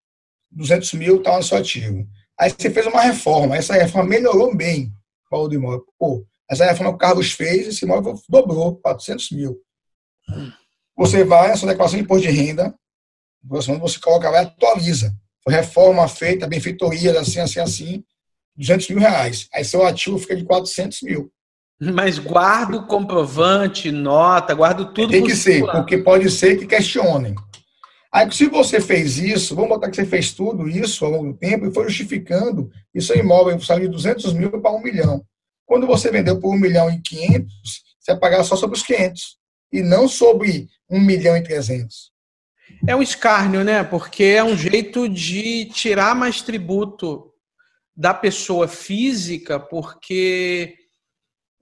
200 0.50 0.92
mil, 0.94 1.18
está 1.18 1.36
no 1.36 1.42
seu 1.42 1.58
ativo. 1.58 2.06
Aí 2.38 2.50
você 2.50 2.68
fez 2.68 2.86
uma 2.86 3.00
reforma, 3.00 3.56
essa 3.56 3.74
reforma 3.74 4.08
melhorou 4.08 4.54
bem 4.56 4.92
o 5.26 5.36
valor 5.36 5.48
do 5.48 5.54
imóvel. 5.54 5.84
Pô, 5.98 6.26
essa 6.50 6.64
reforma 6.64 6.90
que 6.90 6.96
o 6.96 6.98
Carlos 6.98 7.32
fez, 7.32 7.68
esse 7.68 7.84
imóvel 7.84 8.20
dobrou, 8.28 8.76
400 8.76 9.30
mil. 9.30 9.60
Você 10.96 11.24
vai 11.24 11.48
na 11.48 11.56
sua 11.56 11.68
declaração 11.68 11.98
de 11.98 12.04
imposto 12.04 12.26
de 12.26 12.32
renda, 12.32 12.74
você 13.42 14.00
coloca 14.00 14.30
lá 14.30 14.42
e 14.42 14.46
atualiza. 14.46 15.14
Reforma 15.46 16.08
feita, 16.08 16.46
benfeitoria, 16.46 17.20
assim, 17.20 17.40
assim, 17.40 17.60
assim, 17.60 18.04
200 18.56 18.88
mil 18.90 18.98
reais. 18.98 19.48
Aí 19.52 19.64
seu 19.64 19.84
ativo 19.84 20.18
fica 20.18 20.34
de 20.36 20.44
400 20.44 21.02
mil. 21.02 21.30
Mas 21.80 22.18
guardo 22.18 22.86
comprovante, 22.86 23.90
nota, 23.90 24.54
guardo 24.54 24.92
tudo. 24.92 25.10
Tem 25.10 25.24
que 25.24 25.36
ser, 25.36 25.66
porque 25.70 25.98
pode 25.98 26.30
ser 26.30 26.56
que 26.56 26.66
questionem. 26.66 27.34
Aí, 28.12 28.30
se 28.32 28.46
você 28.46 28.80
fez 28.80 29.18
isso, 29.18 29.56
vamos 29.56 29.70
botar 29.70 29.90
que 29.90 29.96
você 29.96 30.06
fez 30.06 30.32
tudo 30.32 30.68
isso 30.68 31.04
ao 31.04 31.10
longo 31.10 31.32
do 31.32 31.36
tempo 31.36 31.66
e 31.66 31.74
foi 31.74 31.88
justificando, 31.88 32.70
e 32.94 33.02
seu 33.02 33.16
imóvel 33.16 33.60
saiu 33.60 33.82
de 33.82 33.88
200 33.88 34.32
mil 34.34 34.50
para 34.50 34.70
1 34.70 34.80
milhão. 34.80 35.24
Quando 35.66 35.84
você 35.84 36.12
vendeu 36.12 36.38
por 36.38 36.54
1 36.54 36.58
milhão 36.58 36.88
e 36.88 37.00
500, 37.00 37.52
você 37.98 38.12
vai 38.12 38.20
pagar 38.20 38.44
só 38.44 38.54
sobre 38.54 38.76
os 38.76 38.84
500 38.84 39.36
e 39.72 39.82
não 39.82 40.06
sobre 40.06 40.68
1 40.90 41.00
milhão 41.00 41.36
e 41.36 41.42
300. 41.42 42.12
É 42.86 42.94
um 42.94 43.02
escárnio, 43.02 43.64
né? 43.64 43.82
Porque 43.84 44.24
é 44.24 44.44
um 44.44 44.56
jeito 44.56 45.08
de 45.08 45.66
tirar 45.66 46.14
mais 46.14 46.42
tributo 46.42 47.30
da 47.96 48.12
pessoa 48.12 48.66
física, 48.66 49.60
porque 49.60 50.74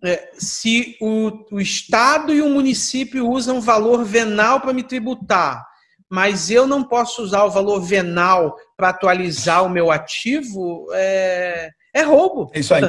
é, 0.03 0.31
se 0.35 0.97
o, 1.01 1.57
o 1.57 1.61
Estado 1.61 2.33
e 2.33 2.41
o 2.41 2.49
município 2.49 3.29
usam 3.29 3.61
valor 3.61 4.05
venal 4.05 4.61
para 4.61 4.73
me 4.73 4.83
tributar, 4.83 5.65
mas 6.11 6.51
eu 6.51 6.67
não 6.67 6.85
posso 6.85 7.23
usar 7.23 7.45
o 7.45 7.51
valor 7.51 7.81
venal 7.81 8.57
para 8.77 8.91
atualizar 8.91 9.65
o 9.65 9.71
meu 9.71 9.91
ativo, 9.91 10.87
é, 10.93 11.71
é 11.95 12.03
roubo. 12.03 12.51
É 12.55 12.61
isso 12.61 12.75
aí. 12.75 12.83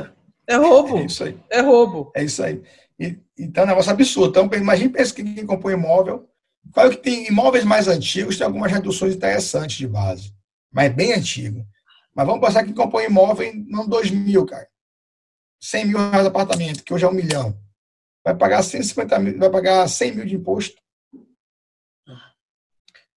É 0.48 0.56
roubo. 0.56 0.98
É 0.98 1.06
isso 1.06 1.24
aí. 1.24 1.38
É 1.50 1.62
roubo. 1.62 2.12
É 2.16 2.24
isso 2.24 2.44
aí. 2.44 2.62
E, 3.00 3.18
então, 3.44 3.64
é 3.64 3.66
um 3.66 3.70
negócio 3.70 3.92
absurdo. 3.92 4.30
Então, 4.30 4.60
imagine 4.60 4.90
pensa 4.90 5.14
que 5.14 5.24
quem 5.24 5.46
compõe 5.46 5.74
imóvel. 5.74 6.30
Claro 6.72 6.92
que 6.92 6.98
tem 6.98 7.28
imóveis 7.28 7.64
mais 7.64 7.88
antigos, 7.88 8.38
tem 8.38 8.46
algumas 8.46 8.72
reduções 8.72 9.16
interessantes 9.16 9.78
de 9.78 9.88
base, 9.88 10.34
mas 10.72 10.94
bem 10.94 11.14
antigo. 11.14 11.66
Mas 12.16 12.26
vamos 12.26 12.46
pensar 12.46 12.64
que 12.64 12.74
compõe 12.74 13.06
imóvel 13.06 13.48
em 13.48 13.66
não 13.68 13.88
2 13.88 14.12
mil, 14.12 14.46
cara. 14.46 14.68
100 15.62 15.86
mil 15.86 15.98
reais 15.98 16.22
de 16.22 16.28
apartamento, 16.28 16.84
que 16.84 16.94
hoje 16.94 17.06
é 17.06 17.08
um 17.08 17.14
milhão. 17.14 17.58
Vai 18.24 18.36
pagar 18.36 18.64
150 18.64 19.20
mil, 19.20 19.38
vai 19.38 19.50
pagar 19.50 19.88
100 19.88 20.16
mil 20.16 20.26
de 20.26 20.36
imposto. 20.36 20.82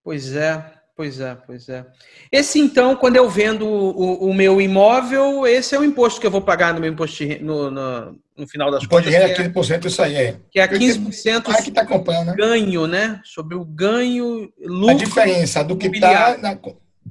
Pois 0.03 0.35
é. 0.35 0.76
Pois 0.97 1.21
é, 1.21 1.37
pois 1.47 1.69
é. 1.69 1.85
Esse 2.33 2.59
então, 2.59 2.97
quando 2.97 3.17
eu 3.17 3.29
vendo 3.29 3.67
o, 3.67 4.31
o, 4.31 4.33
meu 4.33 4.63
imóvel, 4.63 5.47
esse 5.47 5.75
é 5.75 5.79
o 5.79 5.85
imposto 5.85 6.19
que 6.19 6.27
eu 6.27 6.31
vou 6.31 6.41
pagar 6.41 6.73
no 6.73 6.81
meu 6.81 6.91
imposto 6.91 7.19
de, 7.19 7.39
no, 7.39 7.71
no, 7.71 8.19
no 8.35 8.49
final 8.49 8.71
das 8.71 8.87
contas. 8.87 9.05
Pode 9.05 9.11
renda 9.11 9.31
é 9.31 9.49
15%, 9.49 9.85
isso 9.85 10.03
aí 10.03 10.15
é. 10.15 10.41
Que 10.51 10.59
é 10.59 10.67
15% 10.67 11.43
ah, 11.49 11.63
que 11.63 11.71
tá 11.71 11.85
comprando, 11.85 12.29
né? 12.29 12.35
ganho, 12.35 12.87
né? 12.87 13.21
Sobre 13.25 13.55
o 13.55 13.63
ganho, 13.63 14.51
lucro. 14.59 14.89
A 14.89 14.95
diferença 14.95 15.63
do 15.63 15.77
que 15.77 15.89
está 15.89 16.39
na 16.39 16.59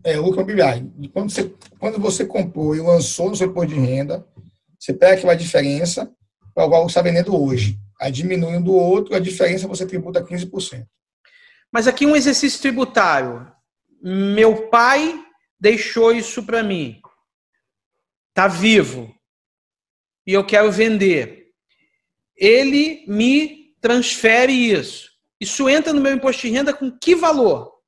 é, 0.03 0.17
lucro 0.17 0.41
imobiliário. 0.41 0.91
Quando 1.13 1.29
você, 1.29 1.53
quando 1.77 1.99
você 1.99 2.25
comprou 2.25 2.75
e 2.75 2.81
lançou 2.81 3.29
no 3.29 3.35
seu 3.35 3.47
imposto 3.47 3.71
de 3.71 3.79
renda, 3.79 4.25
você 4.79 4.93
pega 4.93 5.13
aquela 5.13 5.35
diferença 5.35 6.11
para 6.55 6.65
o 6.65 6.69
valor 6.71 6.85
que 6.85 6.91
está 6.91 7.03
vendendo 7.03 7.39
hoje. 7.39 7.77
Aí 8.01 8.11
diminuindo 8.11 8.71
o 8.71 8.75
outro, 8.75 9.13
a 9.15 9.19
diferença 9.19 9.67
você 9.67 9.85
tributa 9.85 10.23
15%. 10.23 10.87
Mas 11.71 11.87
aqui 11.87 12.03
um 12.05 12.15
exercício 12.15 12.59
tributário. 12.59 13.53
Meu 14.07 14.69
pai 14.69 15.19
deixou 15.59 16.13
isso 16.13 16.43
para 16.43 16.61
mim. 16.61 17.01
Tá 18.35 18.47
vivo. 18.47 19.11
E 20.27 20.31
eu 20.31 20.45
quero 20.45 20.71
vender. 20.71 21.47
Ele 22.37 23.03
me 23.07 23.73
transfere 23.81 24.51
isso. 24.51 25.09
Isso 25.41 25.67
entra 25.67 25.91
no 25.91 26.01
meu 26.01 26.13
imposto 26.13 26.43
de 26.43 26.49
renda 26.49 26.71
com 26.71 26.95
que 26.95 27.15
valor? 27.15 27.79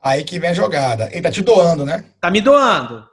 Aí 0.00 0.24
que 0.24 0.38
vem 0.38 0.48
a 0.48 0.54
jogada. 0.54 1.10
Ele 1.12 1.20
tá 1.20 1.30
te 1.30 1.42
doando, 1.42 1.84
né? 1.84 2.10
Tá 2.18 2.30
me 2.30 2.40
doando. 2.40 3.06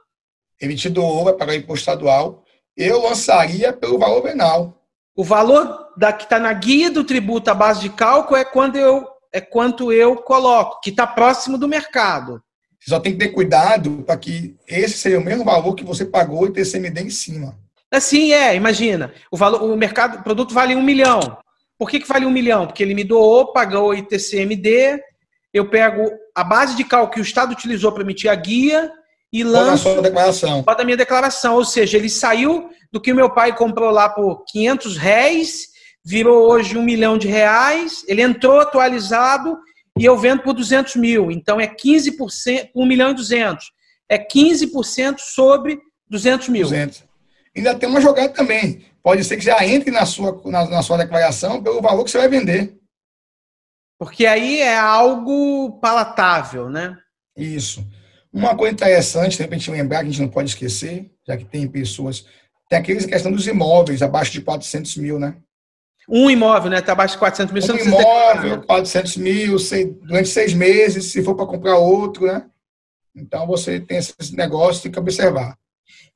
Ele 0.58 0.74
te 0.74 0.88
doou, 0.88 1.24
vai 1.24 1.34
pagar 1.34 1.54
imposto 1.54 1.80
estadual. 1.80 2.46
Eu 2.74 3.02
lançaria 3.02 3.74
pelo 3.74 3.98
valor 3.98 4.22
venal. 4.22 4.82
O 5.14 5.22
valor 5.22 5.92
da, 5.98 6.14
que 6.14 6.24
está 6.24 6.38
na 6.38 6.54
guia 6.54 6.90
do 6.90 7.04
tributo 7.04 7.50
à 7.50 7.54
base 7.54 7.80
de 7.80 7.90
cálculo 7.90 8.38
é 8.38 8.44
quando 8.44 8.76
eu 8.76 9.06
é 9.36 9.40
quanto 9.40 9.92
eu 9.92 10.16
coloco, 10.16 10.80
que 10.80 10.88
está 10.88 11.06
próximo 11.06 11.58
do 11.58 11.68
mercado. 11.68 12.42
Você 12.80 12.88
só 12.88 12.98
tem 12.98 13.12
que 13.12 13.18
ter 13.18 13.28
cuidado 13.28 14.02
para 14.06 14.16
que 14.16 14.56
esse 14.66 14.96
seja 14.96 15.18
o 15.18 15.24
mesmo 15.24 15.44
valor 15.44 15.74
que 15.74 15.84
você 15.84 16.06
pagou 16.06 16.46
e 16.46 16.52
ter 16.52 16.64
CMD 16.64 17.02
em 17.02 17.10
cima. 17.10 17.54
Assim 17.92 18.32
é, 18.32 18.56
imagina. 18.56 19.12
O 19.30 19.36
valor, 19.36 19.62
o 19.62 19.76
mercado, 19.76 20.20
o 20.20 20.22
produto 20.22 20.54
vale 20.54 20.74
um 20.74 20.82
milhão. 20.82 21.20
Por 21.78 21.90
que, 21.90 22.00
que 22.00 22.08
vale 22.08 22.24
um 22.24 22.30
milhão? 22.30 22.66
Porque 22.66 22.82
ele 22.82 22.94
me 22.94 23.04
doou, 23.04 23.52
pagou 23.52 23.90
o 23.90 23.94
ITCMD, 23.94 25.02
eu 25.52 25.68
pego 25.68 26.10
a 26.34 26.42
base 26.42 26.74
de 26.74 26.84
cálculo 26.84 27.12
que 27.12 27.20
o 27.20 27.22
Estado 27.22 27.52
utilizou 27.52 27.92
para 27.92 28.02
emitir 28.02 28.30
a 28.30 28.34
guia 28.34 28.90
e 29.30 29.44
lanço 29.44 29.86
a 29.86 30.00
declaração. 30.00 30.62
da 30.62 30.84
minha 30.84 30.96
declaração. 30.96 31.56
Ou 31.56 31.64
seja, 31.64 31.98
ele 31.98 32.08
saiu 32.08 32.70
do 32.90 33.02
que 33.02 33.12
o 33.12 33.16
meu 33.16 33.28
pai 33.28 33.54
comprou 33.54 33.90
lá 33.90 34.08
por 34.08 34.44
500 34.46 34.96
réis, 34.96 35.75
virou 36.06 36.48
hoje 36.48 36.78
um 36.78 36.84
milhão 36.84 37.18
de 37.18 37.26
reais, 37.26 38.04
ele 38.06 38.22
entrou 38.22 38.60
atualizado 38.60 39.58
e 39.98 40.04
eu 40.04 40.16
vendo 40.16 40.42
por 40.42 40.54
200 40.54 40.94
mil. 40.94 41.32
Então 41.32 41.60
é 41.60 41.66
15%, 41.66 42.70
1 42.72 42.86
milhão 42.86 43.10
e 43.10 43.14
200. 43.14 43.72
É 44.08 44.16
15% 44.16 45.18
sobre 45.18 45.80
200 46.08 46.48
mil. 46.48 46.62
200. 46.62 47.02
Ainda 47.56 47.74
tem 47.74 47.88
uma 47.88 48.00
jogada 48.00 48.28
também. 48.28 48.84
Pode 49.02 49.24
ser 49.24 49.36
que 49.36 49.44
já 49.44 49.66
entre 49.66 49.90
na 49.90 50.06
sua, 50.06 50.40
na, 50.44 50.68
na 50.68 50.82
sua 50.82 50.98
declaração 50.98 51.60
pelo 51.60 51.82
valor 51.82 52.04
que 52.04 52.10
você 52.12 52.18
vai 52.18 52.28
vender. 52.28 52.76
Porque 53.98 54.26
aí 54.26 54.60
é 54.60 54.78
algo 54.78 55.80
palatável, 55.80 56.70
né? 56.70 56.96
Isso. 57.36 57.84
Uma 58.32 58.54
coisa 58.54 58.74
interessante, 58.74 59.36
de 59.36 59.42
repente 59.42 59.70
lembrar 59.72 60.00
que 60.00 60.08
a 60.08 60.10
gente 60.10 60.22
não 60.22 60.28
pode 60.28 60.50
esquecer, 60.50 61.10
já 61.26 61.36
que 61.36 61.44
tem 61.44 61.66
pessoas. 61.66 62.26
Tem 62.68 62.78
aqueles 62.78 63.06
questão 63.06 63.32
dos 63.32 63.46
imóveis 63.46 64.02
abaixo 64.02 64.30
de 64.32 64.42
400 64.42 64.96
mil, 64.98 65.18
né? 65.18 65.36
Um 66.08 66.30
imóvel, 66.30 66.70
né? 66.70 66.78
Está 66.78 66.92
abaixo 66.92 67.14
de 67.14 67.18
400 67.18 67.52
mil. 67.52 67.74
Um 67.74 67.78
imóvel, 67.78 68.62
400 68.62 69.16
mil, 69.16 69.56
durante 70.02 70.28
seis 70.28 70.54
meses, 70.54 71.06
se 71.06 71.22
for 71.22 71.34
para 71.34 71.46
comprar 71.46 71.76
outro, 71.76 72.26
né? 72.26 72.46
Então 73.14 73.46
você 73.46 73.80
tem 73.80 73.96
esses 73.96 74.30
negócios, 74.30 74.82
tem 74.82 74.92
que 74.92 74.98
observar. 74.98 75.56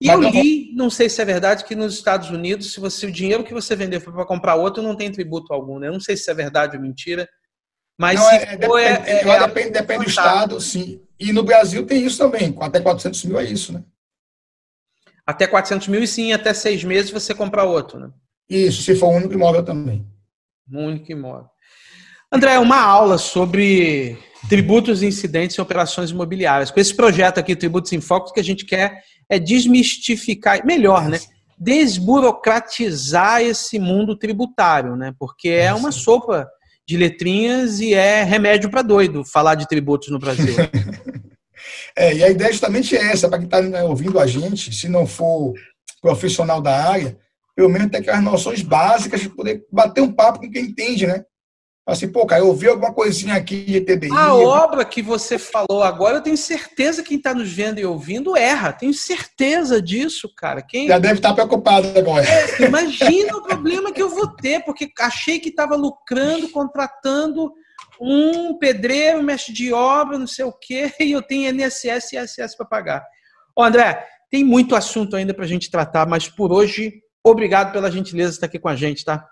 E 0.00 0.06
Mas 0.06 0.22
eu 0.22 0.30
li, 0.30 0.72
não 0.74 0.88
sei 0.88 1.08
se 1.08 1.20
é 1.20 1.24
verdade, 1.24 1.64
que 1.64 1.74
nos 1.74 1.94
Estados 1.94 2.30
Unidos, 2.30 2.72
se 2.72 2.80
você 2.80 3.06
o 3.06 3.12
dinheiro 3.12 3.44
que 3.44 3.52
você 3.52 3.76
vender 3.76 4.00
for 4.00 4.12
para 4.12 4.24
comprar 4.24 4.54
outro, 4.54 4.82
não 4.82 4.96
tem 4.96 5.10
tributo 5.10 5.52
algum, 5.52 5.78
né? 5.78 5.88
Eu 5.88 5.92
não 5.92 6.00
sei 6.00 6.16
se 6.16 6.30
é 6.30 6.34
verdade 6.34 6.76
ou 6.76 6.82
mentira. 6.82 7.28
Mas 7.98 8.18
não, 8.18 8.30
é, 8.30 8.38
for, 8.64 8.78
é, 8.78 8.92
depende, 8.96 9.28
é, 9.28 9.34
é, 9.34 9.46
depende, 9.46 9.70
depende 9.70 10.04
do 10.04 10.08
estado, 10.08 10.60
sim. 10.60 11.02
E 11.18 11.32
no 11.34 11.42
Brasil 11.42 11.84
tem 11.84 12.02
isso 12.04 12.16
também. 12.16 12.56
Até 12.58 12.80
400 12.80 13.24
mil 13.24 13.38
é 13.38 13.44
isso, 13.44 13.74
né? 13.74 13.84
Até 15.26 15.46
400 15.46 15.86
mil 15.88 16.02
e 16.02 16.06
sim, 16.06 16.32
até 16.32 16.54
seis 16.54 16.82
meses 16.82 17.10
você 17.10 17.34
comprar 17.34 17.64
outro, 17.64 18.00
né? 18.00 18.10
Isso, 18.50 18.82
se 18.82 18.96
for 18.96 19.10
um 19.10 19.16
único 19.16 19.34
imóvel 19.34 19.62
também. 19.62 20.04
Um 20.70 20.86
único 20.86 21.12
imóvel. 21.12 21.48
André, 22.32 22.58
uma 22.58 22.80
aula 22.80 23.16
sobre 23.16 24.18
tributos, 24.48 25.02
incidentes 25.02 25.56
e 25.56 25.60
operações 25.60 26.10
imobiliárias. 26.10 26.70
Com 26.70 26.80
esse 26.80 26.94
projeto 26.94 27.38
aqui, 27.38 27.54
Tributos 27.54 27.92
em 27.92 28.00
Foco, 28.00 28.30
o 28.30 28.32
que 28.32 28.40
a 28.40 28.44
gente 28.44 28.64
quer 28.64 29.02
é 29.28 29.38
desmistificar, 29.38 30.64
melhor, 30.64 31.08
né? 31.08 31.18
Desburocratizar 31.58 33.42
esse 33.42 33.78
mundo 33.78 34.16
tributário, 34.16 34.96
né? 34.96 35.14
Porque 35.18 35.48
é 35.48 35.72
uma 35.72 35.92
sopa 35.92 36.48
de 36.86 36.96
letrinhas 36.96 37.80
e 37.80 37.94
é 37.94 38.24
remédio 38.24 38.70
para 38.70 38.82
doido 38.82 39.24
falar 39.24 39.54
de 39.54 39.68
tributos 39.68 40.08
no 40.08 40.18
Brasil. 40.18 40.54
é, 41.94 42.14
e 42.14 42.24
a 42.24 42.30
ideia 42.30 42.50
justamente 42.50 42.96
é 42.96 43.12
essa, 43.12 43.28
para 43.28 43.38
quem 43.38 43.46
está 43.46 43.60
ouvindo 43.84 44.18
a 44.18 44.26
gente, 44.26 44.74
se 44.74 44.88
não 44.88 45.06
for 45.06 45.54
profissional 46.00 46.60
da 46.60 46.88
área, 46.88 47.16
pelo 47.60 47.68
menos 47.68 47.90
ter 47.90 47.98
aquelas 47.98 48.24
noções 48.24 48.62
básicas 48.62 49.20
de 49.20 49.28
poder 49.28 49.66
bater 49.70 50.00
um 50.00 50.10
papo 50.10 50.40
com 50.40 50.50
quem 50.50 50.64
entende, 50.64 51.06
né? 51.06 51.22
Assim, 51.86 52.10
pô, 52.10 52.24
cara, 52.24 52.40
eu 52.40 52.46
ouvi 52.46 52.66
alguma 52.66 52.94
coisinha 52.94 53.34
aqui 53.34 53.64
de 53.64 53.82
TBI. 53.82 54.10
A 54.16 54.32
obra 54.32 54.82
que 54.82 55.02
você 55.02 55.38
falou 55.38 55.82
agora, 55.82 56.16
eu 56.16 56.22
tenho 56.22 56.38
certeza 56.38 57.02
que 57.02 57.10
quem 57.10 57.18
está 57.18 57.34
nos 57.34 57.52
vendo 57.52 57.78
e 57.78 57.84
ouvindo 57.84 58.34
erra. 58.34 58.72
Tenho 58.72 58.94
certeza 58.94 59.82
disso, 59.82 60.32
cara. 60.34 60.62
Quem... 60.62 60.88
Já 60.88 60.98
deve 60.98 61.16
estar 61.16 61.34
preocupado 61.34 61.86
agora. 61.98 62.24
É, 62.24 62.62
imagina 62.64 63.36
o 63.36 63.42
problema 63.42 63.92
que 63.92 64.00
eu 64.00 64.08
vou 64.08 64.28
ter, 64.28 64.64
porque 64.64 64.90
achei 64.98 65.38
que 65.38 65.50
estava 65.50 65.76
lucrando, 65.76 66.48
contratando 66.48 67.52
um 68.00 68.56
pedreiro, 68.56 69.22
mestre 69.22 69.52
de 69.52 69.70
obra, 69.70 70.18
não 70.18 70.26
sei 70.26 70.46
o 70.46 70.52
quê, 70.52 70.90
e 70.98 71.12
eu 71.12 71.20
tenho 71.20 71.50
INSS 71.50 72.14
e 72.14 72.18
ISS 72.18 72.56
para 72.56 72.64
pagar. 72.64 73.04
Ô, 73.54 73.62
André, 73.62 74.02
tem 74.30 74.44
muito 74.44 74.76
assunto 74.76 75.16
ainda 75.16 75.34
para 75.34 75.44
a 75.44 75.48
gente 75.48 75.70
tratar, 75.70 76.06
mas 76.06 76.28
por 76.28 76.52
hoje, 76.52 77.02
obrigado 77.24 77.72
pela 77.72 77.90
gentileza 77.90 78.30
de 78.30 78.36
estar 78.36 78.46
aqui 78.46 78.58
com 78.58 78.68
a 78.68 78.76
gente, 78.76 79.04
tá? 79.04 79.26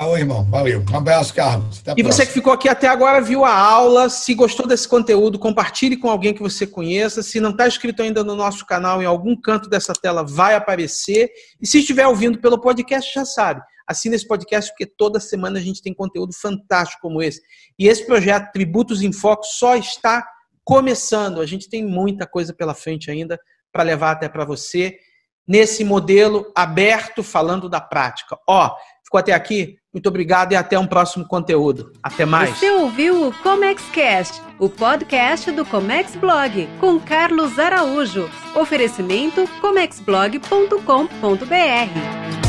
Alô, 0.00 0.16
irmão. 0.16 0.44
Valeu. 0.44 0.82
Um 0.90 0.96
abraço, 0.96 1.34
Carlos. 1.34 1.82
e 1.94 2.02
você 2.02 2.24
que 2.24 2.32
ficou 2.32 2.54
aqui 2.54 2.70
até 2.70 2.88
agora, 2.88 3.20
viu 3.20 3.44
a 3.44 3.54
aula. 3.54 4.08
Se 4.08 4.34
gostou 4.34 4.66
desse 4.66 4.88
conteúdo, 4.88 5.38
compartilhe 5.38 5.94
com 5.94 6.08
alguém 6.08 6.32
que 6.32 6.40
você 6.40 6.66
conheça. 6.66 7.22
Se 7.22 7.38
não 7.38 7.50
está 7.50 7.68
inscrito 7.68 8.02
ainda 8.02 8.24
no 8.24 8.34
nosso 8.34 8.64
canal, 8.64 9.02
em 9.02 9.04
algum 9.04 9.38
canto 9.38 9.68
dessa 9.68 9.92
tela 9.92 10.24
vai 10.24 10.54
aparecer. 10.54 11.30
E 11.60 11.66
se 11.66 11.80
estiver 11.80 12.06
ouvindo 12.06 12.40
pelo 12.40 12.58
podcast, 12.58 13.12
já 13.12 13.26
sabe. 13.26 13.60
Assina 13.86 14.16
esse 14.16 14.26
podcast, 14.26 14.70
porque 14.70 14.86
toda 14.86 15.20
semana 15.20 15.58
a 15.58 15.62
gente 15.62 15.82
tem 15.82 15.92
conteúdo 15.92 16.32
fantástico 16.32 17.02
como 17.02 17.22
esse. 17.22 17.42
E 17.78 17.86
esse 17.86 18.06
projeto 18.06 18.52
Tributos 18.52 19.02
em 19.02 19.12
Foco 19.12 19.44
só 19.44 19.76
está 19.76 20.26
começando. 20.64 21.42
A 21.42 21.46
gente 21.46 21.68
tem 21.68 21.84
muita 21.84 22.26
coisa 22.26 22.54
pela 22.54 22.72
frente 22.72 23.10
ainda 23.10 23.38
para 23.70 23.82
levar 23.82 24.12
até 24.12 24.30
para 24.30 24.46
você 24.46 24.96
nesse 25.46 25.84
modelo 25.84 26.50
aberto 26.54 27.22
falando 27.22 27.68
da 27.68 27.80
prática. 27.80 28.38
Ó, 28.48 28.74
ficou 29.04 29.18
até 29.18 29.32
aqui? 29.32 29.80
Muito 29.92 30.08
obrigado 30.08 30.52
e 30.52 30.56
até 30.56 30.78
um 30.78 30.86
próximo 30.86 31.26
conteúdo. 31.26 31.92
Até 32.02 32.24
mais. 32.24 32.56
Você 32.56 32.70
ouviu 32.70 33.28
o 33.28 33.32
ComexCast, 33.42 34.40
o 34.58 34.68
podcast 34.68 35.50
do 35.50 35.64
Comex 35.64 36.14
Blog, 36.14 36.68
com 36.78 37.00
Carlos 37.00 37.58
Araújo. 37.58 38.30
Oferecimento 38.54 39.48
comexblog.com.br. 39.60 42.39